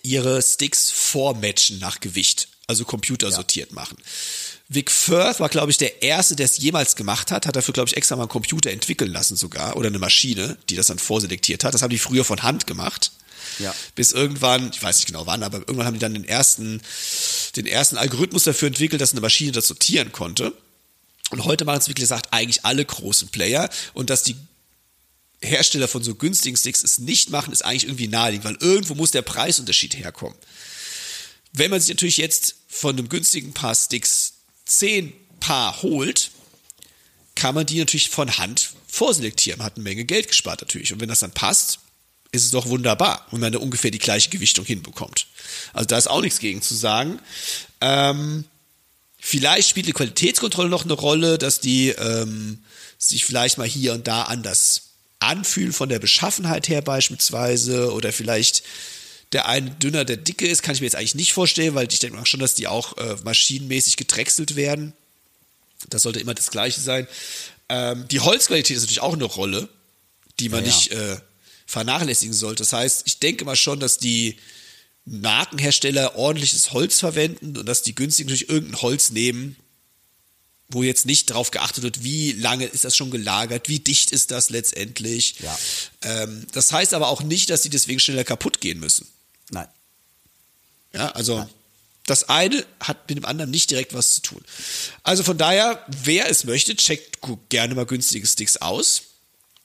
[0.02, 3.74] ihre Sticks vormatchen nach Gewicht also computersortiert ja.
[3.74, 3.96] machen.
[4.68, 7.88] Vic Firth war, glaube ich, der Erste, der es jemals gemacht hat, hat dafür, glaube
[7.88, 11.64] ich, extra mal einen Computer entwickeln lassen sogar oder eine Maschine, die das dann vorselektiert
[11.64, 11.72] hat.
[11.74, 13.10] Das haben die früher von Hand gemacht.
[13.58, 13.74] Ja.
[13.94, 16.82] Bis irgendwann, ich weiß nicht genau wann, aber irgendwann haben die dann den ersten,
[17.56, 20.52] den ersten Algorithmus dafür entwickelt, dass eine Maschine das sortieren konnte.
[21.30, 24.36] Und heute machen es, wie gesagt, eigentlich alle großen Player und dass die
[25.40, 29.12] Hersteller von so günstigen Sticks es nicht machen, ist eigentlich irgendwie naheliegend, weil irgendwo muss
[29.12, 30.36] der Preisunterschied herkommen.
[31.58, 34.34] Wenn man sich natürlich jetzt von einem günstigen Paar Sticks
[34.64, 36.30] zehn Paar holt,
[37.34, 39.58] kann man die natürlich von Hand vorselektieren.
[39.58, 40.92] Man hat eine Menge Geld gespart natürlich.
[40.92, 41.80] Und wenn das dann passt,
[42.30, 45.26] ist es doch wunderbar, wenn man da ungefähr die gleiche Gewichtung hinbekommt.
[45.72, 47.18] Also da ist auch nichts gegen zu sagen.
[47.80, 48.44] Ähm,
[49.18, 52.62] vielleicht spielt die Qualitätskontrolle noch eine Rolle, dass die ähm,
[52.98, 54.82] sich vielleicht mal hier und da anders
[55.20, 58.62] anfühlen von der Beschaffenheit her beispielsweise oder vielleicht
[59.32, 61.98] der eine dünner, der dicke ist, kann ich mir jetzt eigentlich nicht vorstellen, weil ich
[61.98, 64.94] denke schon, dass die auch äh, maschinenmäßig gedrechselt werden.
[65.90, 67.06] Das sollte immer das Gleiche sein.
[67.68, 69.68] Ähm, die Holzqualität ist natürlich auch eine Rolle,
[70.40, 71.18] die man ja, nicht äh,
[71.66, 72.62] vernachlässigen sollte.
[72.62, 74.38] Das heißt, ich denke mal schon, dass die
[75.04, 79.56] Markenhersteller ordentliches Holz verwenden und dass die günstig natürlich irgendein Holz nehmen,
[80.70, 84.30] wo jetzt nicht darauf geachtet wird, wie lange ist das schon gelagert, wie dicht ist
[84.30, 85.36] das letztendlich.
[85.40, 85.58] Ja.
[86.02, 89.06] Ähm, das heißt aber auch nicht, dass die deswegen schneller kaputt gehen müssen.
[89.50, 89.68] Nein.
[90.92, 91.48] Ja, also Nein.
[92.06, 94.44] das eine hat mit dem anderen nicht direkt was zu tun.
[95.02, 97.18] Also von daher, wer es möchte, checkt
[97.48, 99.02] gerne mal günstige Sticks aus.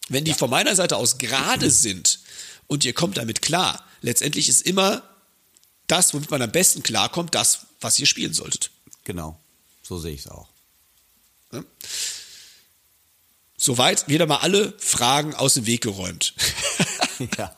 [0.10, 0.38] Wenn die ja.
[0.38, 2.20] von meiner Seite aus gerade sind
[2.68, 5.04] und ihr kommt damit klar, letztendlich ist immer
[5.88, 8.72] das, womit man am besten klarkommt, das, was ihr spielen solltet.
[9.06, 9.40] Genau,
[9.82, 10.48] so sehe ich es auch.
[11.52, 11.64] Ja?
[13.58, 16.34] Soweit wieder mal alle Fragen aus dem Weg geräumt.
[17.38, 17.56] ja.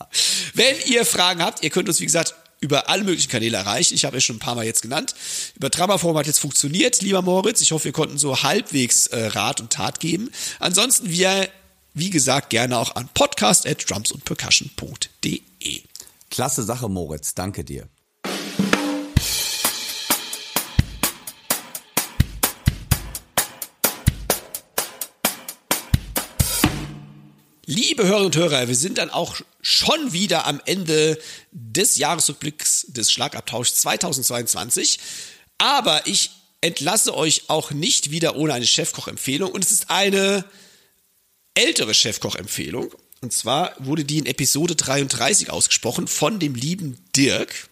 [0.53, 3.93] Wenn ihr Fragen habt, ihr könnt uns, wie gesagt, über alle möglichen Kanäle erreichen.
[3.93, 5.13] Ich habe es schon ein paar Mal jetzt genannt.
[5.55, 7.61] Über Dramaform hat jetzt funktioniert, lieber Moritz.
[7.61, 10.31] Ich hoffe, wir konnten so halbwegs äh, Rat und Tat geben.
[10.59, 11.49] Ansonsten wir,
[11.93, 15.81] wie gesagt, gerne auch an podcast at drumsundpercussion.de.
[16.31, 17.35] Klasse Sache, Moritz.
[17.35, 17.87] Danke dir.
[27.67, 31.19] Liebe Hörerinnen und Hörer, wir sind dann auch schon wieder am Ende
[31.51, 34.99] des Jahresrückblicks des Schlagabtauschs 2022.
[35.57, 36.29] Aber ich
[36.61, 39.51] entlasse euch auch nicht wieder ohne eine Chefkoch-Empfehlung.
[39.51, 40.45] Und es ist eine
[41.55, 42.93] ältere Chefkoch-Empfehlung.
[43.21, 47.69] Und zwar wurde die in Episode 33 ausgesprochen von dem lieben Dirk.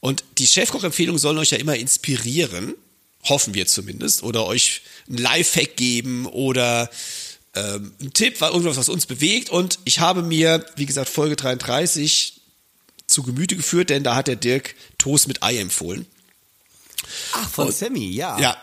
[0.00, 2.74] Und die Chefkoch-Empfehlungen sollen euch ja immer inspirieren.
[3.24, 4.22] Hoffen wir zumindest.
[4.22, 6.88] Oder euch ein Lifehack geben oder
[7.56, 9.50] ähm, ein Tipp, war irgendwas, was uns bewegt.
[9.50, 12.40] Und ich habe mir, wie gesagt, Folge 33
[13.06, 16.06] zu Gemüte geführt, denn da hat der Dirk Toast mit Ei empfohlen.
[17.32, 18.38] Ach, von und, Sammy, ja.
[18.38, 18.56] Ja,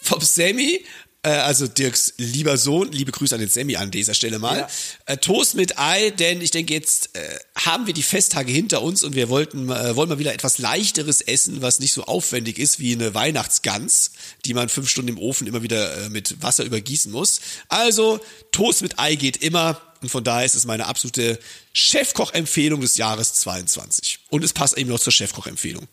[0.00, 0.84] vom Sammy.
[1.26, 4.58] Äh, also Dirks lieber Sohn, liebe Grüße an den Sammy an dieser Stelle mal.
[4.58, 4.68] Ja.
[5.06, 9.02] Äh, Toast mit Ei, denn ich denke, jetzt äh, haben wir die Festtage hinter uns
[9.02, 12.78] und wir wollten, äh, wollen mal wieder etwas leichteres essen, was nicht so aufwendig ist
[12.78, 14.12] wie eine Weihnachtsgans,
[14.44, 17.40] die man fünf Stunden im Ofen immer wieder äh, mit Wasser übergießen muss.
[17.68, 18.20] Also
[18.52, 19.80] Toast mit Ei geht immer.
[20.02, 21.40] Und von daher ist es meine absolute
[21.72, 24.20] Chefkoch-Empfehlung des Jahres 22.
[24.28, 25.88] Und es passt eben noch zur Chefkoch-Empfehlung.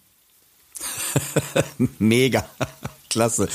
[1.99, 2.47] Mega.
[3.13, 3.47] Klasse.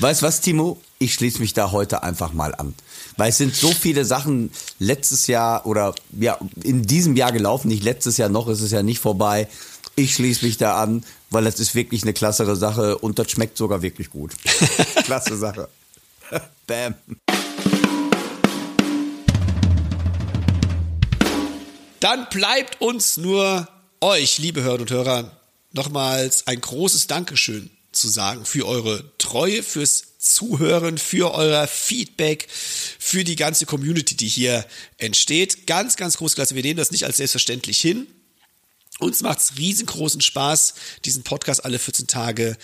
[0.00, 0.80] Weißt was, Timo?
[0.98, 2.74] Ich schließe mich da heute einfach mal an.
[3.16, 4.50] Weil es sind so viele Sachen
[4.80, 8.82] letztes Jahr oder ja, in diesem Jahr gelaufen, nicht letztes Jahr noch, ist es ja
[8.82, 9.48] nicht vorbei.
[9.94, 13.56] Ich schließe mich da an, weil das ist wirklich eine klassere Sache und das schmeckt
[13.56, 14.32] sogar wirklich gut.
[15.04, 15.68] Klasse Sache.
[16.66, 16.94] Bam.
[22.00, 23.68] Dann bleibt uns nur
[24.00, 25.30] euch, liebe Hörer und Hörer,
[25.72, 33.24] nochmals ein großes Dankeschön zu sagen für eure Treue, fürs Zuhören, für euer Feedback, für
[33.24, 34.66] die ganze Community, die hier
[34.98, 35.66] entsteht.
[35.66, 36.54] Ganz, ganz groß klasse.
[36.54, 38.06] Wir nehmen das nicht als selbstverständlich hin.
[39.00, 40.74] Uns macht's riesengroßen Spaß,
[41.04, 42.56] diesen Podcast alle 14 Tage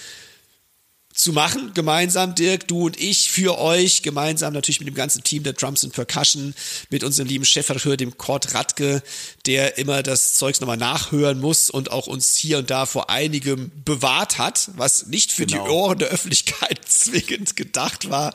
[1.20, 5.42] zu machen, gemeinsam, Dirk, du und ich, für euch, gemeinsam natürlich mit dem ganzen Team
[5.42, 6.54] der Drums and Percussion,
[6.88, 9.02] mit unserem lieben Chefredakteur, dem Kurt Radke,
[9.44, 13.70] der immer das Zeugs nochmal nachhören muss und auch uns hier und da vor einigem
[13.84, 15.64] bewahrt hat, was nicht für Genau.
[15.64, 18.32] die Ohren der Öffentlichkeit zwingend gedacht war.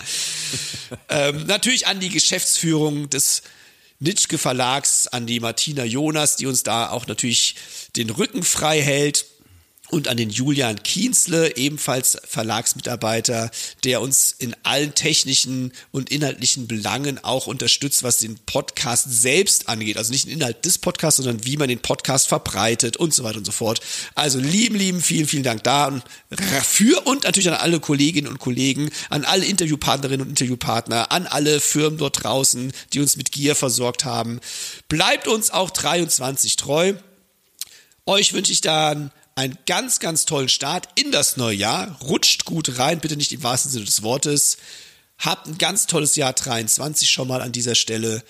[1.10, 3.42] ähm, natürlich an die Geschäftsführung des
[4.00, 7.56] Nitschke Verlags, an die Martina Jonas, die uns da auch natürlich
[7.96, 9.26] den Rücken frei hält.
[9.96, 13.50] Und an den Julian Kienzle, ebenfalls Verlagsmitarbeiter,
[13.86, 19.96] der uns in allen technischen und inhaltlichen Belangen auch unterstützt, was den Podcast selbst angeht.
[19.96, 23.38] Also nicht den Inhalt des Podcasts, sondern wie man den Podcast verbreitet und so weiter
[23.38, 23.80] und so fort.
[24.16, 26.04] Also lieben, lieben, vielen, vielen Dank da und
[26.66, 31.62] für und natürlich an alle Kolleginnen und Kollegen, an alle Interviewpartnerinnen und Interviewpartner, an alle
[31.62, 34.42] Firmen dort draußen, die uns mit Gier versorgt haben.
[34.90, 36.96] Bleibt uns auch 23 treu.
[38.06, 42.00] Euch wünsche ich dann einen ganz, ganz tollen Start in das neue Jahr.
[42.02, 44.58] Rutscht gut rein, bitte nicht im wahrsten Sinne des Wortes.
[45.20, 48.24] Habt ein ganz tolles Jahr 23 schon mal an dieser Stelle.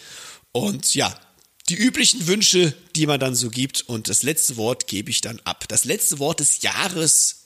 [0.52, 1.16] Und ja,
[1.70, 3.82] die üblichen Wünsche, die man dann so gibt.
[3.82, 5.66] Und das letzte Wort gebe ich dann ab.
[5.68, 7.46] Das letzte Wort des Jahres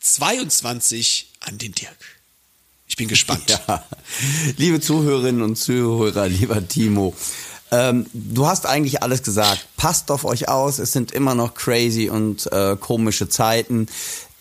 [0.00, 1.98] 22 an den Dirk.
[2.86, 3.44] Ich bin gespannt.
[3.68, 3.86] Ja.
[4.56, 7.14] Liebe Zuhörerinnen und Zuhörer, lieber Timo,
[7.70, 9.66] ähm, du hast eigentlich alles gesagt.
[9.76, 13.86] Passt auf euch aus, es sind immer noch crazy und äh, komische Zeiten.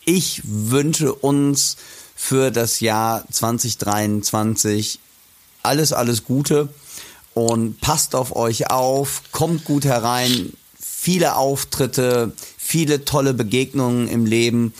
[0.05, 1.77] Ich wünsche uns
[2.15, 4.99] für das Jahr 2023
[5.63, 6.69] alles, alles Gute
[7.33, 14.73] und passt auf euch auf, kommt gut herein, viele Auftritte, viele tolle Begegnungen im Leben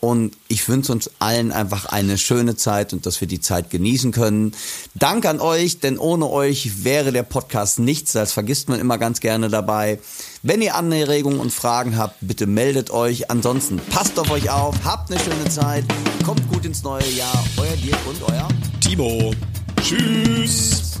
[0.00, 4.12] und ich wünsche uns allen einfach eine schöne Zeit und dass wir die Zeit genießen
[4.12, 4.52] können.
[4.94, 8.12] Dank an euch, denn ohne euch wäre der Podcast nichts.
[8.12, 9.98] Das vergisst man immer ganz gerne dabei.
[10.42, 13.30] Wenn ihr Anregungen und Fragen habt, bitte meldet euch.
[13.30, 15.84] Ansonsten passt auf euch auf, habt eine schöne Zeit,
[16.24, 17.44] kommt gut ins neue Jahr.
[17.56, 18.48] Euer Dirk und euer
[18.80, 19.34] Timo.
[19.82, 21.00] Tschüss.